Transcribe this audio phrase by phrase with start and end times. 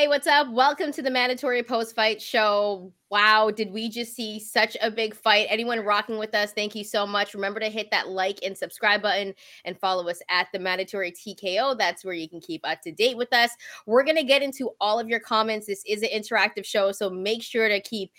[0.00, 0.48] Hey, what's up?
[0.50, 2.90] Welcome to the mandatory post fight show.
[3.10, 5.46] Wow, did we just see such a big fight?
[5.50, 7.34] Anyone rocking with us, thank you so much.
[7.34, 9.34] Remember to hit that like and subscribe button
[9.66, 11.76] and follow us at the mandatory TKO.
[11.76, 13.50] That's where you can keep up to date with us.
[13.84, 15.66] We're going to get into all of your comments.
[15.66, 18.10] This is an interactive show, so make sure to keep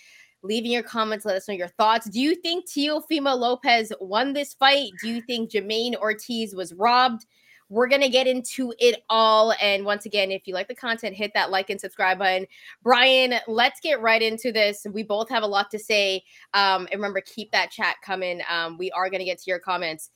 [0.43, 1.25] leaving your comments.
[1.25, 2.07] Let us know your thoughts.
[2.07, 4.91] Do you think Teofimo Lopez won this fight?
[5.01, 7.25] Do you think Jamaine Ortiz was robbed?
[7.71, 9.53] We're going to get into it all.
[9.61, 12.45] And once again, if you like the content, hit that like and subscribe button.
[12.83, 14.85] Bryan, let's get right into this.
[14.91, 16.21] We both have a lot to say.
[16.53, 18.41] Um, and remember, keep that chat coming.
[18.49, 20.09] Um, we are going to get to your comments.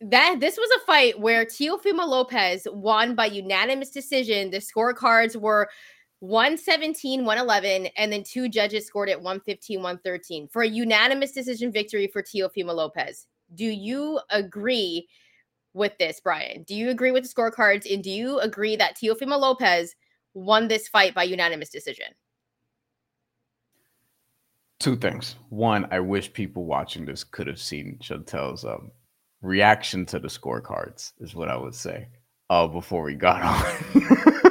[0.00, 4.50] That this was a fight where Teofimo Lopez won by unanimous decision.
[4.50, 5.70] The scorecards were
[6.18, 12.08] 117, 111, and then two judges scored at 115, 113 for a unanimous decision victory
[12.08, 13.28] for Teofimo Lopez.
[13.54, 15.06] Do you agree
[15.76, 16.64] with this, Bryan?
[16.64, 17.92] Do you agree with the scorecards?
[17.92, 19.94] And do you agree that Teofimo Lopez
[20.34, 22.06] won this fight by unanimous decision?
[24.80, 25.36] Two things.
[25.50, 28.90] One, I wish people watching this could have seen Shantelle's um,
[29.42, 32.08] reaction to the scorecards, is what I would say
[32.50, 34.22] uh, before we got on.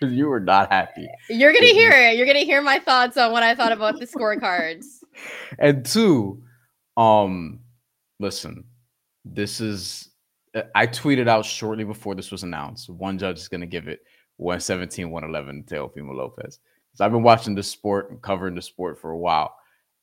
[0.00, 1.08] Because you were not happy.
[1.30, 2.16] You're going to hear it.
[2.16, 4.84] You're going to hear my thoughts on what I thought about the scorecards.
[5.60, 6.42] and two,
[6.96, 7.60] um,
[8.18, 8.64] listen,
[9.24, 10.10] this is
[10.54, 12.90] uh, I tweeted out shortly before this was announced.
[12.90, 14.00] One judge is going to give it
[14.36, 16.60] 117, 111 to Teofimo Lopez.
[16.94, 19.56] So I've been watching this sport and covering the sport for a while,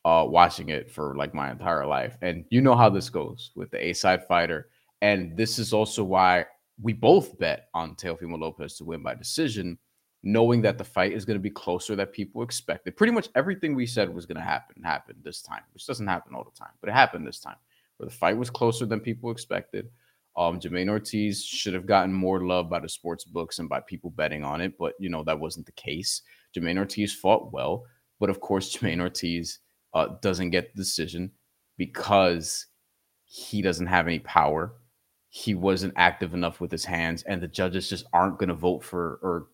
[0.04, 2.18] uh, watching it for like my entire life.
[2.22, 4.70] And you know how this goes with the A side fighter.
[5.02, 6.46] And this is also why
[6.82, 9.78] we both bet on Teofimo Lopez to win by decision,
[10.24, 12.98] knowing that the fight is going to be closer than people expected.
[12.98, 16.36] Pretty much everything we said was going to happen happened this time, which doesn't happen
[16.36, 17.56] all the time, but it happened this time
[18.02, 19.88] where the fight was closer than people expected.
[20.36, 24.10] Um, Jamaine Ortiz should have gotten more love by the sports books and by people
[24.10, 26.24] betting on it, but you know that wasn't the case.
[26.58, 27.84] Jamaine Ortiz fought well,
[28.20, 29.60] but of course Jamaine Ortiz
[29.94, 31.32] uh, doesn't get the decision
[31.78, 32.66] because
[33.26, 34.74] he doesn't have any power.
[35.30, 38.84] He wasn't active enough with his hands, and the judges just aren't going to vote
[38.84, 39.48] for or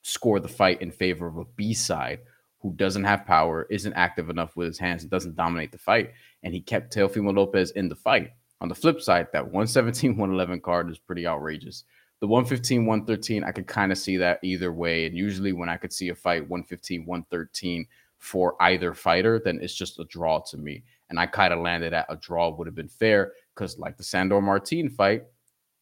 [0.00, 2.20] score the fight in favor of a B side
[2.62, 6.12] who doesn't have power, isn't active enough with his hands, and doesn't dominate the fight.
[6.44, 8.30] And he kept Teofimo Lopez in the fight.
[8.60, 11.84] On the flip side, that 117 111 card is pretty outrageous.
[12.20, 15.06] The 115 113, I could kind of see that either way.
[15.06, 17.84] And usually, when I could see a fight 115 113
[18.18, 20.84] for either fighter, then it's just a draw to me.
[21.10, 24.04] And I kind of landed at a draw would have been fair because, like the
[24.04, 25.24] Sandor Martin fight,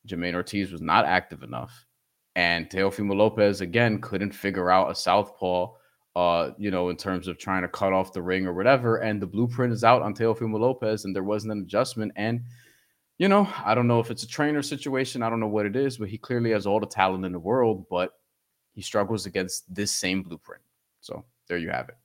[0.09, 1.85] Jamaine Ortiz was not active enough.
[2.37, 5.75] And Teofimo Lopez, again, couldn't figure out a southpaw
[6.21, 8.99] uh, you know, in terms of trying to cut off the ring or whatever.
[8.99, 12.13] And the blueprint is out on Teofimo Lopez, and there wasn't an adjustment.
[12.15, 12.43] And,
[13.17, 15.23] you know, I don't know if it's a trainer situation.
[15.23, 17.39] I don't know what it is, but he clearly has all the talent in the
[17.39, 18.11] world, but
[18.75, 20.63] he struggles against this same blueprint.
[21.01, 21.97] So there you have it.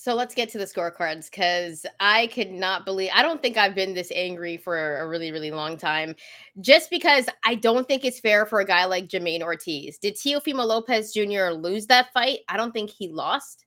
[0.00, 3.74] So let's get to the scorecards because I could not believe I don't think I've
[3.74, 6.14] been this angry for a really, really long time.
[6.60, 9.98] Just because I don't think it's fair for a guy like Jamaine Ortiz.
[9.98, 11.52] Did Teofimo Lopez Jr.
[11.52, 12.38] lose that fight?
[12.48, 13.64] I don't think he lost.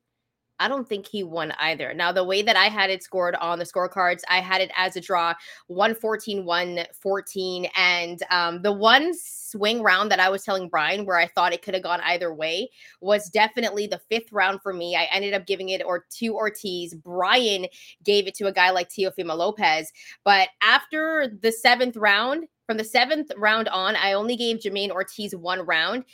[0.62, 1.94] I don't think he won either.
[1.94, 4.96] Now, the way that I had it scored on the scorecards, I had it as
[4.96, 5.34] a draw
[5.68, 7.68] 114, 114.
[7.76, 11.64] And um, the one swing round that I was telling Bryan where I thought it
[11.64, 12.70] could have gone either way
[13.02, 14.96] was definitely the fifth round for me.
[14.96, 16.94] I ended up giving it or to Ortiz.
[16.94, 17.66] Bryan
[18.04, 19.92] gave it to a guy like Teofimo Lopez.
[20.24, 25.36] But after the seventh round, from the seventh round on, I only gave Jamaine Ortiz
[25.36, 26.06] one round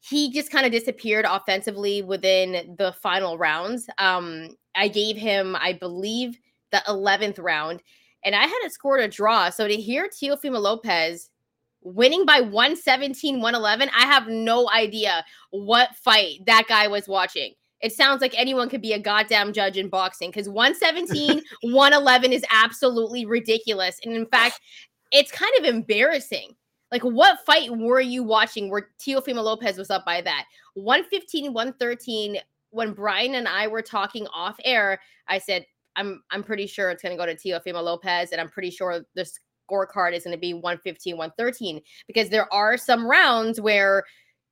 [0.00, 3.88] he just kind of disappeared offensively within the final rounds.
[3.98, 6.38] Um, I gave him, I believe,
[6.70, 7.82] the 11th round,
[8.24, 9.50] and I had it scored a draw.
[9.50, 11.30] So to hear Teofimo Lopez
[11.82, 17.54] winning by 117, 111, I have no idea what fight that guy was watching.
[17.80, 22.44] It sounds like anyone could be a goddamn judge in boxing because 117, 111 is
[22.50, 24.00] absolutely ridiculous.
[24.04, 24.60] And in fact,
[25.12, 26.56] it's kind of embarrassing
[26.92, 30.44] like, what fight were you watching where Teofimo Lopez was up by that?
[30.74, 32.38] 115, 113.
[32.70, 35.66] When Bryan and I were talking off air, I said,
[35.96, 39.28] I'm I'm pretty sure it's gonna go to Teofimo Lopez, and I'm pretty sure the
[39.70, 41.80] scorecard is gonna be 115, 113.
[42.06, 44.04] Because there are some rounds where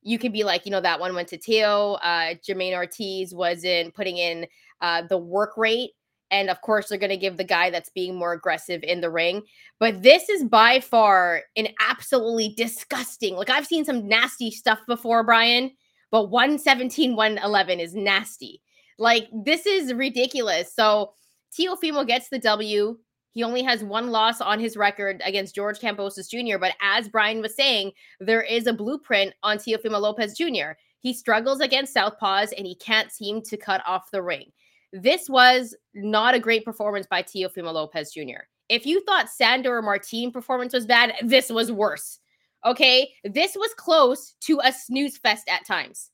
[0.02, 1.94] you can be like, you know, that one went to Teo.
[1.94, 4.46] Uh Jamaine Ortiz wasn't putting in
[4.80, 5.90] uh the work rate
[6.31, 9.11] and of course, they're going to give the guy that's being more aggressive in the
[9.11, 9.43] ring.
[9.79, 13.37] But this is by far an absolutely disgusting.
[13.37, 15.71] Like, I've seen some nasty stuff before, Bryan,
[16.11, 18.62] but 117, 111 is nasty.
[18.99, 20.75] Like, this is ridiculous.
[20.75, 21.12] So,
[21.59, 22.99] Teofimo gets the W.
[23.35, 26.59] He only has one loss on his record against George Kambosos Jr.
[26.59, 30.73] But as Bryan was saying, there is a blueprint on Teofimo Lopez Jr.
[31.00, 34.53] He struggles against southpaws and he can't seem to cut off the ring.
[34.94, 38.44] This was not a great performance by Teofimo Lopez Jr.
[38.69, 42.20] If you thought Sandor Martin performance was bad, this was worse.
[42.64, 46.11] Okay, this was close to a snooze fest at times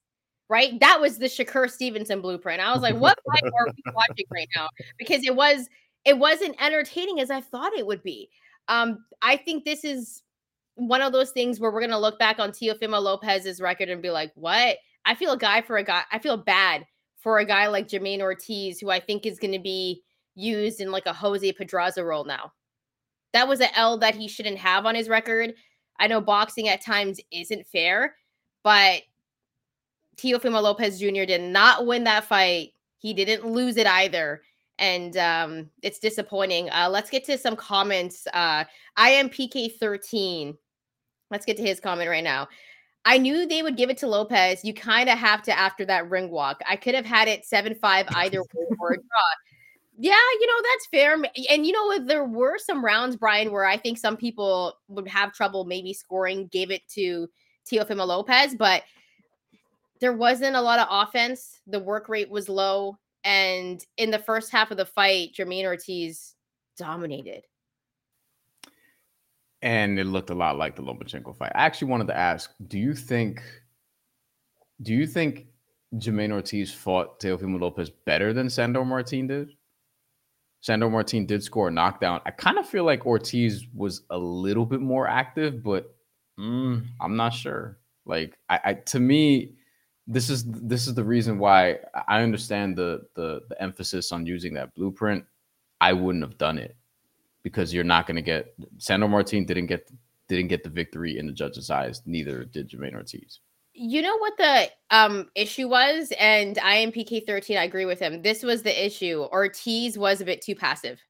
[0.50, 0.78] right?
[0.80, 2.60] That was the Shakur Stevenson blueprint.
[2.60, 4.68] I was like, what are we watching right now?
[4.98, 5.68] Because it was
[6.04, 8.28] it wasn't entertaining as I thought it would be.
[8.68, 10.22] Um, I think this is
[10.74, 14.10] one of those things where we're gonna look back on Teofimo Lopez's record and be
[14.10, 14.76] like, what?
[15.06, 16.84] I feel a guy for a guy, I feel bad
[17.20, 20.02] for a guy like Jamaine Ortiz, who I think is gonna be
[20.34, 22.52] used in like a Jose Pedraza role now.
[23.32, 25.54] That was an L that he shouldn't have on his record.
[25.98, 28.16] I know boxing at times isn't fair,
[28.64, 29.02] but
[30.16, 31.24] Teofimo Lopez Jr.
[31.24, 32.72] did not win that fight.
[32.98, 34.42] He didn't lose it either.
[34.78, 36.70] And um, it's disappointing.
[36.70, 38.26] Uh, let's get to some comments.
[38.32, 38.64] Uh,
[38.96, 40.56] I am PK13.
[41.30, 42.48] Let's get to his comment right now.
[43.04, 44.64] I knew they would give it to Lopez.
[44.64, 46.60] You kind of have to after that ring walk.
[46.68, 49.04] I could have had it 7 5 either way or a draw.
[50.02, 51.22] Yeah, you know, that's fair.
[51.50, 55.34] And you know, there were some rounds, Bryan, where I think some people would have
[55.34, 57.28] trouble maybe scoring, gave it to
[57.70, 58.82] Teofimo Lopez, but
[60.00, 61.60] there wasn't a lot of offense.
[61.66, 62.96] The work rate was low.
[63.24, 66.34] And in the first half of the fight, Jamaine Ortiz
[66.78, 67.44] dominated.
[69.62, 71.52] And it looked a lot like the Lomachenko fight.
[71.54, 73.42] I actually wanted to ask, do you think
[74.82, 75.46] do you think
[75.96, 79.50] Jamaine Ortiz fought Teofimo Lopez better than Sandor Martin did?
[80.62, 82.20] Sandor Martin did score a knockdown.
[82.26, 85.94] I kind of feel like Ortiz was a little bit more active, but
[86.38, 87.78] mm, I'm not sure.
[88.06, 89.54] Like I, I to me,
[90.06, 91.78] this is this is the reason why
[92.08, 95.24] I understand the the the emphasis on using that blueprint.
[95.80, 96.76] I wouldn't have done it
[97.42, 99.90] because you're not going to get Sandor Martin didn't get
[100.28, 102.02] didn't get the victory in the judges' eyes.
[102.06, 103.40] Neither did Jamaine Ortiz.
[103.72, 107.56] You know what the um issue was, and I am PK thirteen.
[107.56, 108.22] I agree with him.
[108.22, 109.26] This was the issue.
[109.32, 111.00] Ortiz was a bit too passive.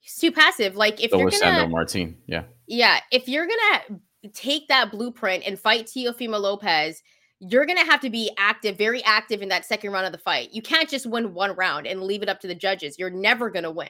[0.00, 0.76] He's too passive.
[0.76, 3.00] Like if so you're gonna Sandor Martin, yeah, yeah.
[3.10, 4.00] If you're gonna
[4.32, 7.02] take that blueprint and fight Teofimo Lopez
[7.40, 10.18] you're going to have to be active, very active in that second round of the
[10.18, 10.52] fight.
[10.52, 12.98] You can't just win one round and leave it up to the judges.
[12.98, 13.88] You're never going to win.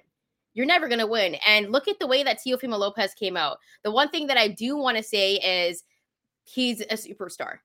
[0.55, 1.37] You're never going to win.
[1.47, 3.59] And look at the way that Teofimo Lopez came out.
[3.83, 5.85] The one thing that I do want to say is
[6.45, 7.59] he's a superstar,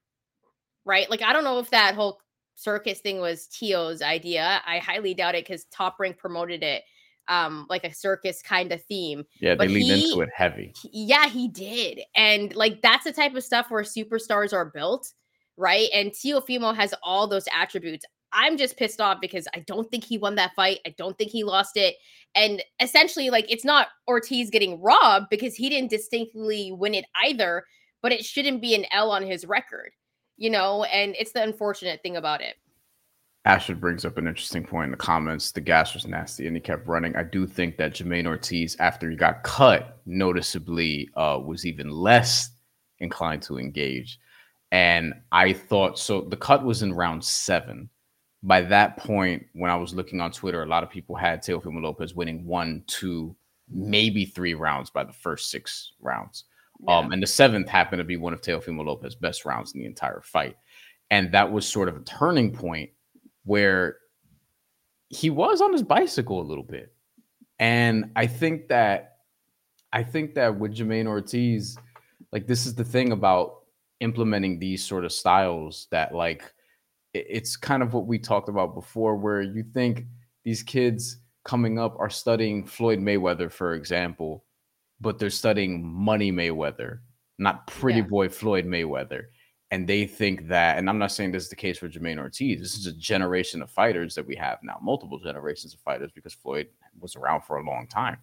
[0.85, 1.09] right?
[1.09, 2.19] Like, I don't know if that whole
[2.55, 4.61] circus thing was Teo's idea.
[4.65, 6.83] I highly doubt it because Top Rank promoted it
[7.27, 9.23] um like a circus kind of theme.
[9.39, 10.73] Yeah, they leaned into it heavy.
[10.91, 12.01] Yeah, he did.
[12.15, 15.13] And like that's the type of stuff where superstars are built
[15.59, 15.89] right?
[15.93, 18.05] And Teofimo has all those attributes.
[18.33, 20.79] I'm just pissed off because I don't think he won that fight.
[20.85, 21.95] I don't think he lost it.
[22.35, 27.63] And essentially, like, it's not Ortiz getting robbed because he didn't distinctly win it either,
[28.01, 29.91] but it shouldn't be an L on his record,
[30.37, 30.83] you know?
[30.85, 32.55] And it's the unfortunate thing about it.
[33.45, 35.51] Ashford brings up an interesting point in the comments.
[35.51, 37.15] The gas was nasty and he kept running.
[37.15, 42.51] I do think that Jamaine Ortiz, after he got cut, noticeably uh, was even less
[42.99, 44.19] inclined to engage.
[44.71, 46.21] And I thought so.
[46.21, 47.89] The cut was in round seven.
[48.41, 51.81] By that point, when I was looking on Twitter, a lot of people had Teofimo
[51.81, 53.35] Lopez winning one, two,
[53.69, 56.45] maybe three rounds by the first six rounds.
[56.81, 56.97] Yeah.
[56.97, 59.85] Um, and the seventh happened to be one of Teofimo Lopez's best rounds in the
[59.85, 60.55] entire fight.
[61.11, 62.91] And that was sort of a turning point
[63.43, 63.97] where
[65.09, 66.93] he was on his bicycle a little bit.
[67.57, 69.17] And I think that
[69.91, 71.77] I think that with Jamaine Ortiz,
[72.31, 73.63] like this is the thing about
[73.99, 76.53] implementing these sort of styles that like
[77.13, 80.05] it's kind of what we talked about before where you think
[80.43, 84.45] these kids coming up are studying Floyd Mayweather for example
[85.01, 86.99] but they're studying money Mayweather
[87.37, 88.05] not pretty yeah.
[88.05, 89.25] boy Floyd Mayweather
[89.71, 92.59] and they think that and I'm not saying this is the case for Jamaine Ortiz
[92.59, 96.33] this is a generation of fighters that we have now multiple generations of fighters because
[96.33, 96.67] Floyd
[96.99, 98.17] was around for a long time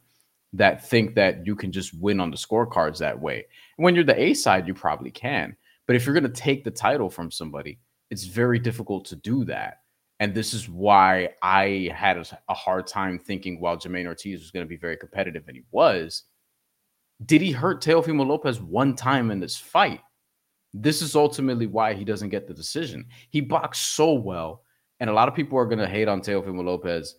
[0.53, 3.47] that think that you can just win on the scorecards that way.
[3.77, 5.57] when you're the A side, you probably can.
[5.87, 7.79] But if you're going to take the title from somebody,
[8.11, 9.79] it's very difficult to do that.
[10.19, 14.51] And this is why I had a, a hard time thinking while Jamaine Ortiz was
[14.51, 16.25] going to be very competitive, and he was.
[17.25, 20.01] Did he hurt Teofimo Lopez one time in this fight?
[20.73, 23.07] This is ultimately why he doesn't get the decision.
[23.31, 24.63] He boxed so well,
[25.01, 27.17] and a lot of people are going to hate on Teofimo Lopez,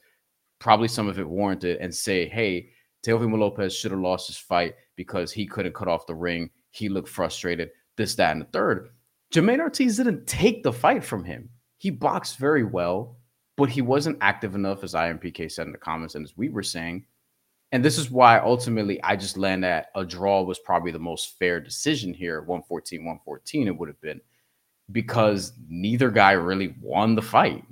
[0.60, 2.70] probably some of it warranted, and say, hey,
[3.06, 6.50] Teofimo Lopez should have lost his fight because he couldn't cut off the ring.
[6.72, 8.90] He looked frustrated this, that, and the third.
[9.34, 11.50] Jamaine Ortiz didn't take the fight from him.
[11.78, 13.18] He boxed very well,
[13.56, 16.64] but he wasn't active enough, as IMPK said in the comments, and as we were
[16.64, 17.06] saying,
[17.72, 21.38] And this is why ultimately I just land at a draw was probably the most
[21.38, 22.42] fair decision here.
[22.42, 24.22] 114, 114, it would have been
[24.92, 27.64] because neither guy really won the fight,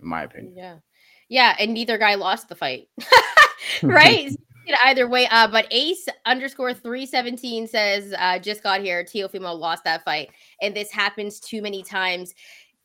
[0.00, 0.54] in my opinion.
[0.54, 0.76] Yeah.
[1.30, 1.56] Yeah.
[1.58, 2.88] And neither guy lost the fight.
[3.82, 4.34] right?
[4.84, 5.26] Either way.
[5.30, 9.04] Uh, but Ace underscore 317 says, uh, just got here.
[9.04, 10.30] Teofimo lost that fight.
[10.60, 12.34] And this happens too many times.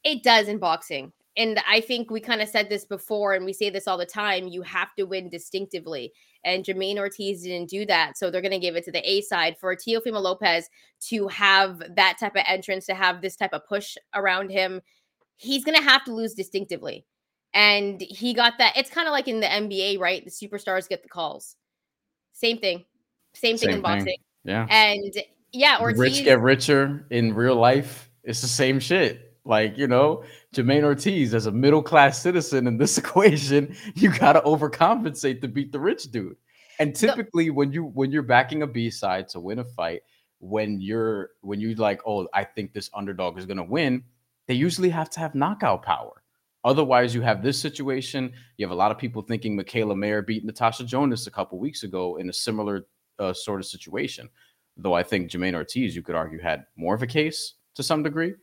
[0.04, 1.12] It does in boxing.
[1.36, 4.06] And I think we kind of said this before, and we say this all the
[4.06, 4.48] time.
[4.48, 6.14] You have to win distinctively.
[6.46, 8.18] And Jamaine Ortiz didn't do that.
[8.18, 10.70] So they're going to give it to the A side for Teofimo Lopez
[11.08, 14.82] to have that type of entrance, to have this type of push around him.
[15.38, 17.06] He's going to have to lose distinctively.
[17.54, 18.78] And he got that.
[18.78, 20.24] It's kind of like in the NBA, right?
[20.24, 21.56] The superstars get the calls.
[22.34, 22.84] Same thing.
[23.34, 24.06] Same thing same in boxing.
[24.06, 24.18] Thing.
[24.44, 24.68] Yeah.
[24.70, 25.16] And
[25.52, 26.00] yeah, Ortiz.
[26.00, 28.10] Rich get richer in real life.
[28.24, 29.34] It's the same shit.
[29.46, 30.24] Like, you know,
[30.56, 35.48] Jamaine Ortiz, as a middle class citizen in this equation, you got to overcompensate to
[35.48, 36.38] beat the rich dude.
[36.80, 40.02] And typically, when you when you're backing a B side to win a fight,
[40.40, 44.04] when you're when you like, oh, I think this underdog is gonna win,
[44.48, 46.23] they usually have to have knockout power.
[46.66, 48.32] Otherwise, you have this situation.
[48.58, 51.84] You have a lot of people thinking Mikaela Mayer beat Natasha Jonas a couple weeks
[51.84, 52.88] ago in a similar
[53.20, 54.30] uh, sort of situation.
[54.78, 58.02] Though I think Jamaine Ortiz, you could argue, had more of a case to some
[58.02, 58.34] degree.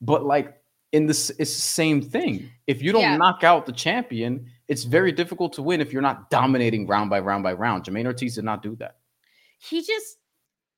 [0.00, 0.56] But like
[0.92, 2.50] in this, it's the same thing.
[2.66, 3.16] If you don't yeah.
[3.16, 7.20] knock out the champion, it's very difficult to win if you're not dominating round by
[7.20, 7.84] round by round.
[7.84, 8.96] Jamaine Ortiz did not do that.
[9.58, 10.18] He just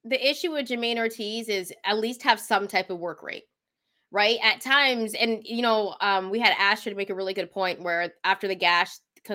[0.05, 3.45] the issue with Jamaine Ortiz is at least have some type of work rate
[4.11, 4.39] right?
[4.43, 8.13] At times, and you know, um, we had to make a really good point where
[8.25, 8.91] after the gash,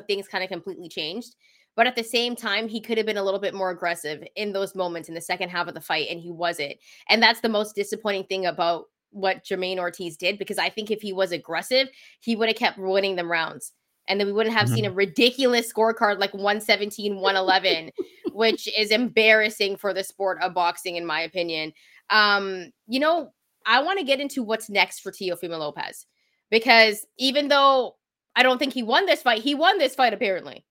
[0.07, 1.35] things kind of completely changed.
[1.75, 4.53] But at the same time, he could have been a little bit more aggressive in
[4.53, 6.75] those moments in the second half of the fight, and he wasn't.
[7.09, 11.01] And that's the most disappointing thing about what Jamaine Ortiz did, because I think if
[11.01, 11.89] he was aggressive,
[12.21, 13.73] he would have kept winning them rounds.
[14.07, 14.75] And then we wouldn't have mm-hmm.
[14.75, 17.91] seen a ridiculous scorecard like 117, 111,
[18.33, 21.73] which is embarrassing for the sport of boxing, in my opinion.
[22.09, 23.33] Um, you know,
[23.65, 26.05] I want to get into what's next for Teofimo Lopez
[26.49, 27.95] because even though
[28.35, 30.65] I don't think he won this fight, he won this fight apparently.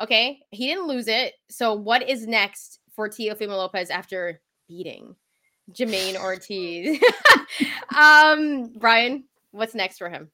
[0.00, 1.34] Okay, he didn't lose it.
[1.48, 5.14] So what is next for Teofimo Lopez after beating
[5.72, 7.00] Jamaine Ortiz?
[7.96, 10.30] um, Bryan, what's next for him?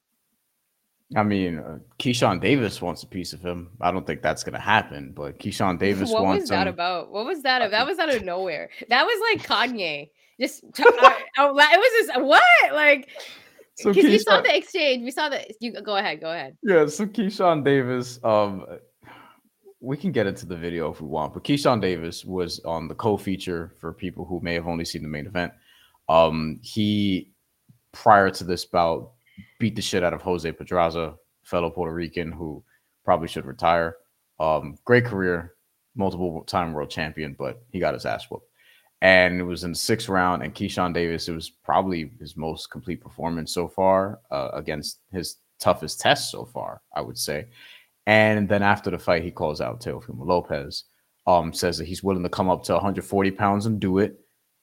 [1.16, 3.71] I mean, uh, Keyshawn Davis wants a piece of him.
[3.80, 6.35] I don't think that's gonna happen, but Keyshawn Davis what wants.
[6.35, 6.75] What was that him.
[6.75, 7.11] about?
[7.11, 7.71] What was that?
[7.71, 8.71] That was out of nowhere.
[8.88, 10.11] That was like Kanye.
[10.40, 12.42] Just uh, it was just what
[12.73, 13.09] like
[13.75, 15.04] so because we saw the exchange.
[15.04, 16.56] We saw the you go ahead, go ahead.
[16.62, 18.64] Yeah, so Keyshawn Davis, um
[19.80, 22.94] we can get into the video if we want, but Keyshawn Davis was on the
[22.94, 25.52] co-feature for people who may have only seen the main event.
[26.09, 27.32] Um, he
[27.92, 29.12] prior to this bout
[29.59, 32.62] beat the shit out of Jose Pedraza, fellow Puerto Rican who
[33.04, 33.97] probably should retire.
[34.38, 35.54] Um, great career,
[35.94, 38.50] multiple time world champion, but he got his ass whooped
[39.02, 40.42] and it was in the sixth round.
[40.42, 45.37] And Keyshawn Davis, it was probably his most complete performance so far uh, against his
[45.59, 47.47] toughest test so far, I would say.
[48.07, 50.85] And then after the fight, he calls out Teofimo Lopez,
[51.26, 54.19] um, says that he's willing to come up to 140 pounds and do it.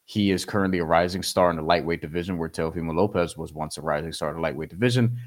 [0.06, 3.78] He is currently a rising star in the lightweight division, where Teofimo Lopez was once
[3.78, 5.18] a rising star in the lightweight division.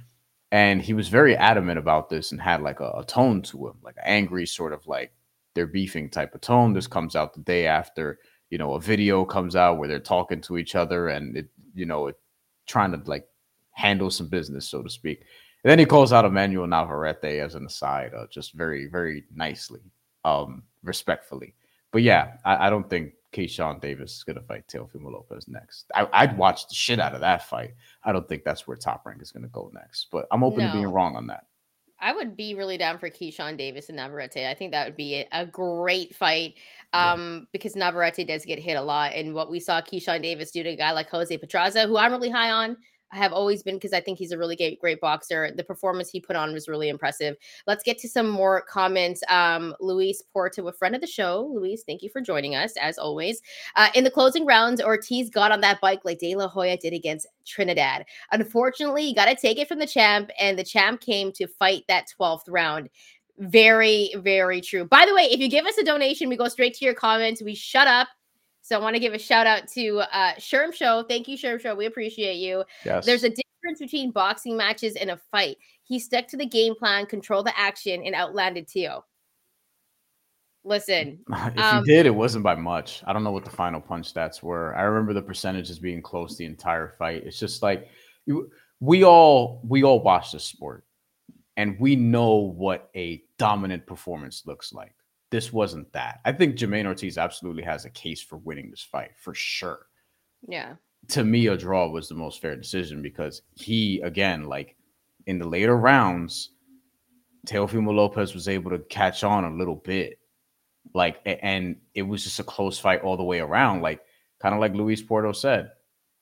[0.53, 3.75] And he was very adamant about this and had like a, a tone to him,
[3.83, 5.13] like an angry sort of like
[5.55, 6.73] they're beefing type of tone.
[6.73, 8.19] This comes out the day after
[8.51, 11.87] you know a video comes out where they're talking to each other and it you
[11.87, 12.19] know it,
[12.67, 13.27] trying to like
[13.73, 15.23] handle some business so to speak
[15.65, 19.81] and then he calls out Emmanuel Navarrete as an aside uh, just very very nicely
[20.25, 21.55] um respectfully
[21.93, 25.87] but yeah I, I don't think Keyshawn Davis is going to fight Teofimo Lopez next.
[25.95, 27.75] I, would watch the shit out of that fight.
[28.03, 30.65] I don't think that's where Top Rank is going to go next, but I'm open
[30.65, 30.67] no.
[30.67, 31.47] to being wrong on that.
[32.01, 34.47] I would be really down for Keyshawn Davis and Navarrete.
[34.47, 36.55] I think that would be a great fight
[36.93, 37.47] um, yeah.
[37.53, 39.13] because Navarrete does get hit a lot.
[39.13, 42.13] And what we saw Keyshawn Davis do to a guy like Jose Pedraza, who I'm
[42.13, 42.77] really high on,
[43.13, 45.51] have always been because I think he's a really great, great boxer.
[45.57, 47.37] The performance he put on was really impressive.
[47.67, 49.23] Let's get to some more comments.
[49.29, 51.51] Um, Luis Porta, a friend of the show.
[51.53, 53.41] Luis, thank you for joining us as always.
[53.77, 56.93] Uh, in the closing rounds, Ortiz got on that bike like De La Hoya did
[56.93, 58.05] against Trinidad.
[58.33, 61.85] Unfortunately, you got to take it from the champ, and the champ came to fight
[61.89, 62.89] that 12th round.
[63.39, 64.85] Very, very true.
[64.85, 67.43] By the way, if you give us a donation, we go straight to your comments.
[67.43, 68.09] We shut up
[68.71, 71.05] so I want to give a shout out to uh Sherm Show.
[71.09, 71.75] Thank you, Sherm Show.
[71.75, 72.65] We appreciate you.
[72.85, 73.05] Yes.
[73.05, 75.57] There's a difference between boxing matches and a fight.
[75.83, 79.05] He stuck to the game plan, control the action, and outlanded Teo.
[80.63, 83.03] Listen, if um, he did, it wasn't by much.
[83.09, 84.77] I don't know what the final punch stats were.
[84.77, 87.25] I remember the percentages being close the entire fight.
[87.27, 87.89] It's just like
[88.79, 90.85] we all we all watch this sport,
[91.57, 94.95] and we know what a dominant performance looks like.
[95.31, 96.21] This wasn't that.
[96.25, 99.87] I think Jamaine Ortiz absolutely has a case for winning this fight for sure.
[100.47, 100.75] Yeah.
[101.09, 104.77] To me, a draw was the most fair decision because he, again, like
[105.27, 106.51] in the later rounds,
[107.47, 110.19] Teofimo Lopez was able to catch on a little bit.
[110.95, 113.83] Like, and it was just a close fight all the way around.
[113.83, 114.01] Like,
[114.41, 115.71] kind of like Luis Porto said,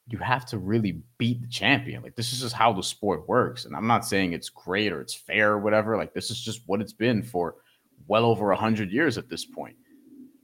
[0.08, 2.02] you have to really beat the champion.
[2.02, 3.64] Like, this is just how the sport works.
[3.64, 5.96] And I'm not saying it's great or it's fair or whatever.
[5.96, 7.56] Like, this is just what it's been for
[8.08, 9.76] well over a hundred years at this point.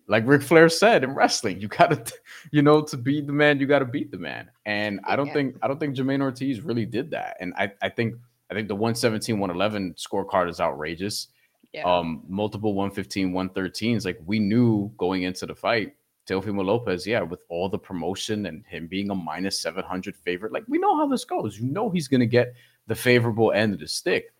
[0.06, 2.04] Like Ric Flair said in wrestling, you gotta,
[2.52, 4.50] you know, to beat the man, you gotta beat the man.
[4.66, 5.32] And I don't yeah.
[5.32, 7.36] think I don't think Jamaine Ortiz really did that.
[7.40, 8.14] And I, I think
[8.50, 11.28] I think the 117, 111 scorecard is outrageous.
[11.72, 11.82] Yeah.
[11.84, 14.04] Um, multiple 115, 113s.
[14.04, 15.94] Like we knew going into the fight,
[16.28, 20.64] Teofimo Lopez, yeah, with all the promotion and him being a minus 700 favorite, like
[20.68, 21.58] we know how this goes.
[21.58, 22.54] You know he's gonna get
[22.86, 24.32] the favorable end of the stick.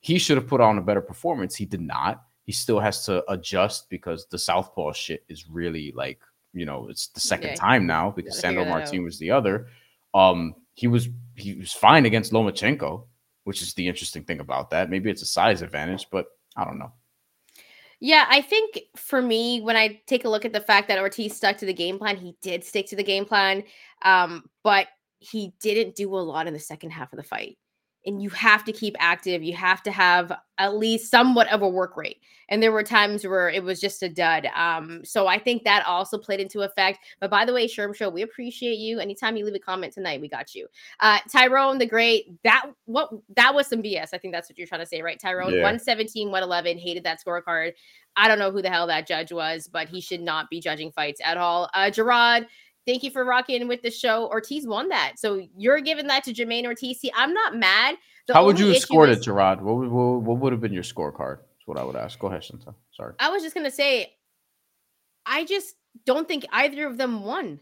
[0.00, 1.54] He should have put on a better performance.
[1.54, 6.20] He did not he still has to adjust because the southpaw shit is really like
[6.52, 9.68] you know it's the second yeah, time now because Sandor Martin was the other.
[10.14, 13.04] Um, he was he was fine against Lomachenko,
[13.44, 14.90] which is the interesting thing about that.
[14.90, 16.92] Maybe it's a size advantage, but I don't know.
[18.02, 21.36] Yeah, I think for me, when I take a look at the fact that Ortiz
[21.36, 23.62] stuck to the game plan, he did stick to the game plan,
[24.02, 24.86] um, but
[25.18, 27.58] he didn't do a lot in the second half of the fight
[28.06, 29.42] and you have to keep active.
[29.42, 32.18] You have to have at least somewhat of a work rate.
[32.48, 34.46] And there were times where it was just a dud.
[34.56, 36.98] Um, so I think that also played into effect.
[37.20, 38.98] But by the way, Sherm Show, we appreciate you.
[38.98, 40.66] Anytime you leave a comment tonight, we got you.
[40.98, 44.08] Uh, Tyrone the Great, that what that was some BS.
[44.12, 45.20] I think that's what you're trying to say, right?
[45.20, 45.62] Tyrone, yeah.
[45.62, 47.72] 117, 111, hated that scorecard.
[48.16, 50.90] I don't know who the hell that judge was, but he should not be judging
[50.90, 51.70] fights at all.
[51.74, 52.48] Uh, Gerard,
[52.90, 54.26] Thank you for rocking with the show.
[54.30, 55.12] Ortiz won that.
[55.16, 56.98] So you're giving that to Jamaine Ortiz.
[56.98, 57.94] See, I'm not mad.
[58.26, 59.62] The How would you have scored is, it, Gerard?
[59.62, 61.36] What, what, what, would have been your scorecard?
[61.36, 62.18] That's what I would ask.
[62.18, 62.74] Go ahead, Shinta.
[62.90, 63.14] Sorry.
[63.20, 64.12] I was just going to say,
[65.24, 67.60] I just don't think either of them won.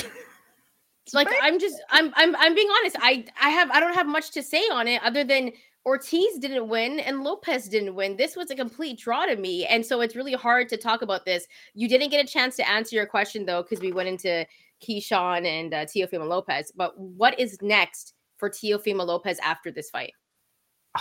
[1.12, 2.96] like I'm just I'm I'm I'm being honest.
[2.98, 5.52] I I have I don't have much to say on it other than
[5.86, 8.16] Ortiz didn't win and Lopez didn't win.
[8.16, 9.64] This was a complete draw to me.
[9.66, 11.46] And so it's really hard to talk about this.
[11.74, 14.44] You didn't get a chance to answer your question, though, because we went into
[14.82, 16.72] Keyshawn and uh, Teofimo Lopez.
[16.76, 20.12] But what is next for Teofimo Lopez after this fight?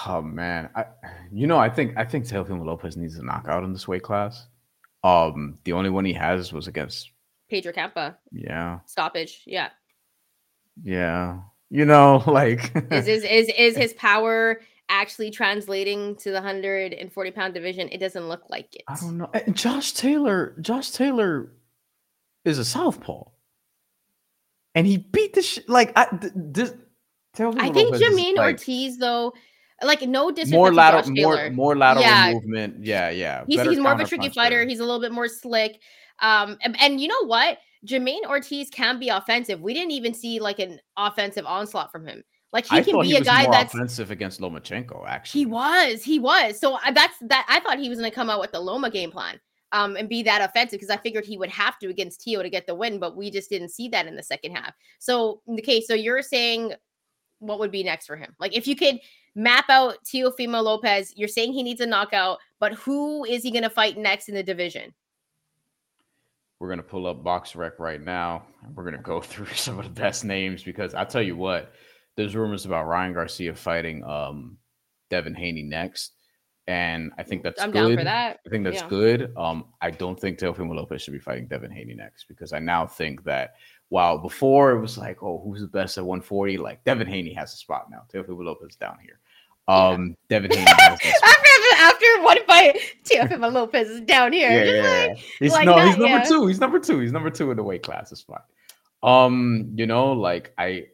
[0.07, 0.85] Oh man, I,
[1.31, 4.47] you know, I think I think Teofimo Lopez needs a knockout in this weight class.
[5.05, 7.11] Um, the only one he has was against
[7.49, 8.15] Pedro Campa.
[8.31, 9.43] Yeah, stoppage.
[9.45, 9.69] Yeah,
[10.83, 11.39] yeah.
[11.69, 17.53] You know, like is is is is his power actually translating to the 140 pound
[17.53, 18.83] division, it doesn't look like it.
[18.87, 19.29] I don't know.
[19.51, 21.51] Josh Taylor, Josh Taylor
[22.43, 23.23] is a southpaw.
[24.75, 25.69] And he beat the shit.
[25.69, 26.73] Like, I, this,
[27.35, 29.33] Tell me I think Jamaine like, Ortiz, though,
[29.83, 32.33] like no disrespect more lateral, more, more lateral yeah.
[32.33, 32.85] movement.
[32.85, 33.43] Yeah, yeah.
[33.45, 34.65] He's, he's more of a tricky fighter.
[34.65, 35.81] He's a little bit more slick.
[36.19, 37.57] Um, and, and you know what?
[37.85, 39.61] Jamaine Ortiz can be offensive.
[39.61, 42.23] We didn't even see like an offensive onslaught from him.
[42.55, 45.05] Like he I can be he a guy that's offensive against Lomachenko.
[45.05, 46.03] Actually, he was.
[46.03, 46.57] He was.
[46.57, 47.45] So uh, that's that.
[47.49, 49.41] I thought he was going to come out with the Loma game plan.
[49.73, 52.49] Um, and be that offensive because I figured he would have to against Teo to
[52.49, 54.73] get the win, but we just didn't see that in the second half.
[54.99, 56.71] So, okay, so you're saying
[57.39, 58.33] what would be next for him?
[58.39, 58.99] Like, if you could
[59.35, 63.63] map out Teofimo Lopez, you're saying he needs a knockout, but who is he going
[63.63, 64.93] to fight next in the division?
[66.59, 68.43] We're going to pull up BoxRec right now.
[68.63, 71.35] And we're going to go through some of the best names because I tell you
[71.35, 71.73] what,
[72.15, 74.57] there's rumors about Ryan Garcia fighting um,
[75.09, 76.13] Devin Haney next.
[76.67, 77.89] And I think that's I'm good.
[77.89, 78.39] down for that.
[78.45, 78.89] I think that's yeah.
[78.89, 79.33] good.
[79.37, 82.87] Um, I don't think Teofimo Lopez should be fighting Devin Haney next because I now
[82.87, 83.55] think that
[83.89, 86.57] while before it was like, oh, who's the best at 140?
[86.57, 88.01] Like Devin Haney has a spot now.
[88.11, 89.19] Teofimo Lopez down here.
[89.67, 90.39] Um, yeah.
[90.39, 91.45] Devin Haney has after
[91.77, 94.49] after one fight, Teofimo Lopez is down here.
[94.49, 95.07] Yeah, yeah.
[95.07, 96.23] Like, he's like no, he's number yeah.
[96.23, 96.47] two.
[96.47, 96.99] He's number two.
[96.99, 98.11] He's number two in the weight class.
[98.11, 98.39] It's fine.
[99.03, 100.87] Um, you know, like I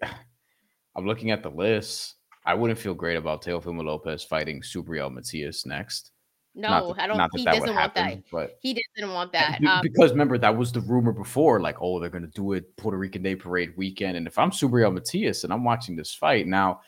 [0.95, 2.15] I'm looking at the list.
[2.45, 6.11] I wouldn't feel great about Teofimo Lopez fighting Subriel Matias next.
[6.53, 7.29] No, that, I don't.
[7.35, 8.23] He that doesn't want happen, that.
[8.29, 11.61] But he didn't want that um, because remember that was the rumor before.
[11.61, 14.17] Like, oh, they're going to do it Puerto Rican Day Parade weekend.
[14.17, 16.81] And if I'm Subriel Matias and I'm watching this fight now,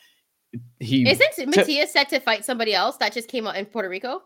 [0.80, 4.22] he isn't Matias set to fight somebody else that just came out in Puerto Rico.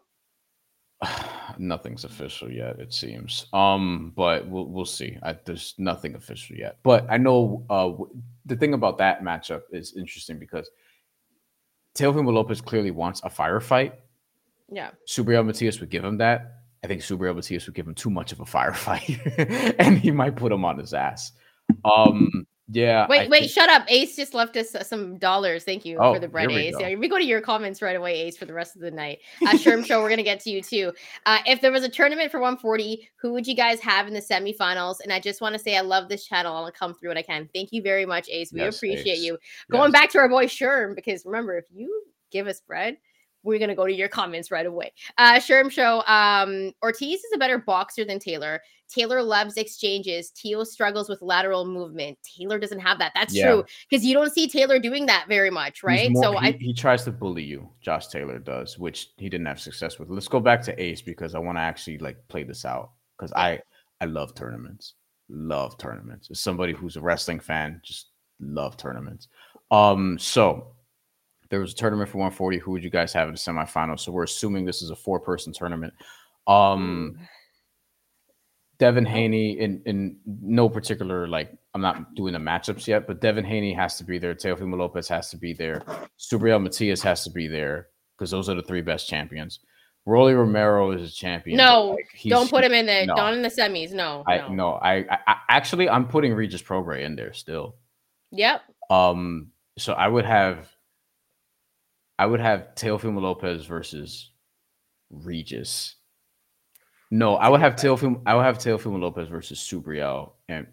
[1.58, 3.46] Nothing's official yet, it seems.
[3.52, 5.18] Um, but we'll we'll see.
[5.22, 6.78] I, there's nothing official yet.
[6.82, 7.90] But I know uh,
[8.46, 10.70] the thing about that matchup is interesting because
[11.96, 13.92] Teofimo Lopez clearly wants a firefight.
[14.70, 14.90] Yeah.
[15.06, 16.54] Subriel Matias would give him that.
[16.84, 20.36] I think Subriel Matias would give him too much of a firefight, and he might
[20.36, 21.32] put him on his ass.
[21.84, 23.06] Um, Yeah.
[23.08, 23.84] Wait, I wait, think- shut up.
[23.88, 25.64] Ace just left us uh, some dollars.
[25.64, 26.74] Thank you Oh, for the bread, Ace.
[26.76, 26.86] go.
[26.86, 29.20] Yeah, we go to your comments right away, Ace, for the rest of the night.
[29.42, 30.92] Uh, Sherm Show, we're gonna get to you too.
[31.24, 34.20] Uh, if there was a tournament for 140, who would you guys have in the
[34.20, 34.96] semifinals?
[35.02, 36.54] And I just want to say I love this channel.
[36.54, 37.48] I'll come through when I can.
[37.54, 38.52] Thank you very much, Ace.
[38.52, 39.22] We Yes, appreciate Ace.
[39.22, 39.38] you.
[39.70, 40.00] Going Yes.
[40.00, 42.98] back to our boy Sherm, because remember, if you give us bread,
[43.44, 44.92] we're gonna go to your comments right away.
[45.16, 46.02] Uh Sherm Show.
[46.06, 48.60] Um, Ortiz is a better boxer than Taylor.
[48.88, 50.30] Taylor loves exchanges.
[50.30, 52.18] Teal struggles with lateral movement.
[52.22, 53.12] Taylor doesn't have that.
[53.14, 53.46] That's Yeah.
[53.50, 56.10] true because you don't see Taylor doing that very much, right?
[56.10, 57.68] more- so he, I he tries to bully you.
[57.80, 60.08] Josh Taylor does, which he didn't have success with.
[60.08, 63.32] Let's go back to Ace because I want to actually like play this out because
[63.34, 63.60] I
[64.00, 64.94] I love tournaments.
[65.28, 66.30] Love tournaments.
[66.30, 68.06] As somebody who's a wrestling fan, just
[68.40, 69.28] love tournaments.
[69.70, 70.72] Um, so
[71.50, 72.58] there was a tournament for 140.
[72.58, 74.00] Who would you guys have in the semifinals?
[74.00, 75.92] So we're assuming this is a four-person tournament.
[76.46, 77.18] Um,
[78.78, 83.44] Devin Haney in in no particular like I'm not doing the matchups yet, but Devin
[83.44, 84.34] Haney has to be there.
[84.34, 85.82] Teofimo Lopez has to be there.
[86.18, 89.60] Subriel Matias has to be there because those are the three best champions.
[90.06, 91.58] Rolly Romero is a champion.
[91.58, 93.04] No, like, don't put him in there.
[93.04, 93.14] no.
[93.14, 93.92] Not in the semis.
[93.92, 94.24] No.
[94.26, 94.48] I no.
[94.48, 97.76] no, I, I, I actually I'm putting Regis Prograis in there still.
[98.30, 98.62] Yep.
[98.90, 100.66] Um, so I would have,
[102.18, 104.30] I would have Teofimo Lopez versus
[105.10, 105.96] Regis.
[107.10, 108.20] No, I would have Teofimo.
[108.26, 110.66] I would have Teofimo Lopez versus Subriel and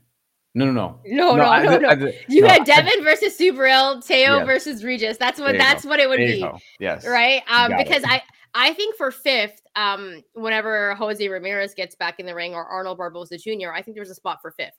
[0.57, 1.89] no, no, no, No, no, I no, did- no.
[1.89, 4.45] I did- You no, had I- Devin versus Subriel, Teo Yes.
[4.45, 5.17] versus Regis.
[5.17, 5.89] That's what that's go.
[5.89, 6.41] what it would there be.
[6.41, 6.57] go.
[6.79, 7.87] Yes, right um got it.
[7.87, 8.21] because i
[8.53, 12.97] i think for fifth um whenever jose ramirez gets back in the ring or arnold
[12.97, 14.77] barbosa jr i think there's a spot for fifth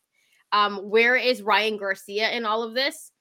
[0.52, 3.12] um where is ryan garcia in all of this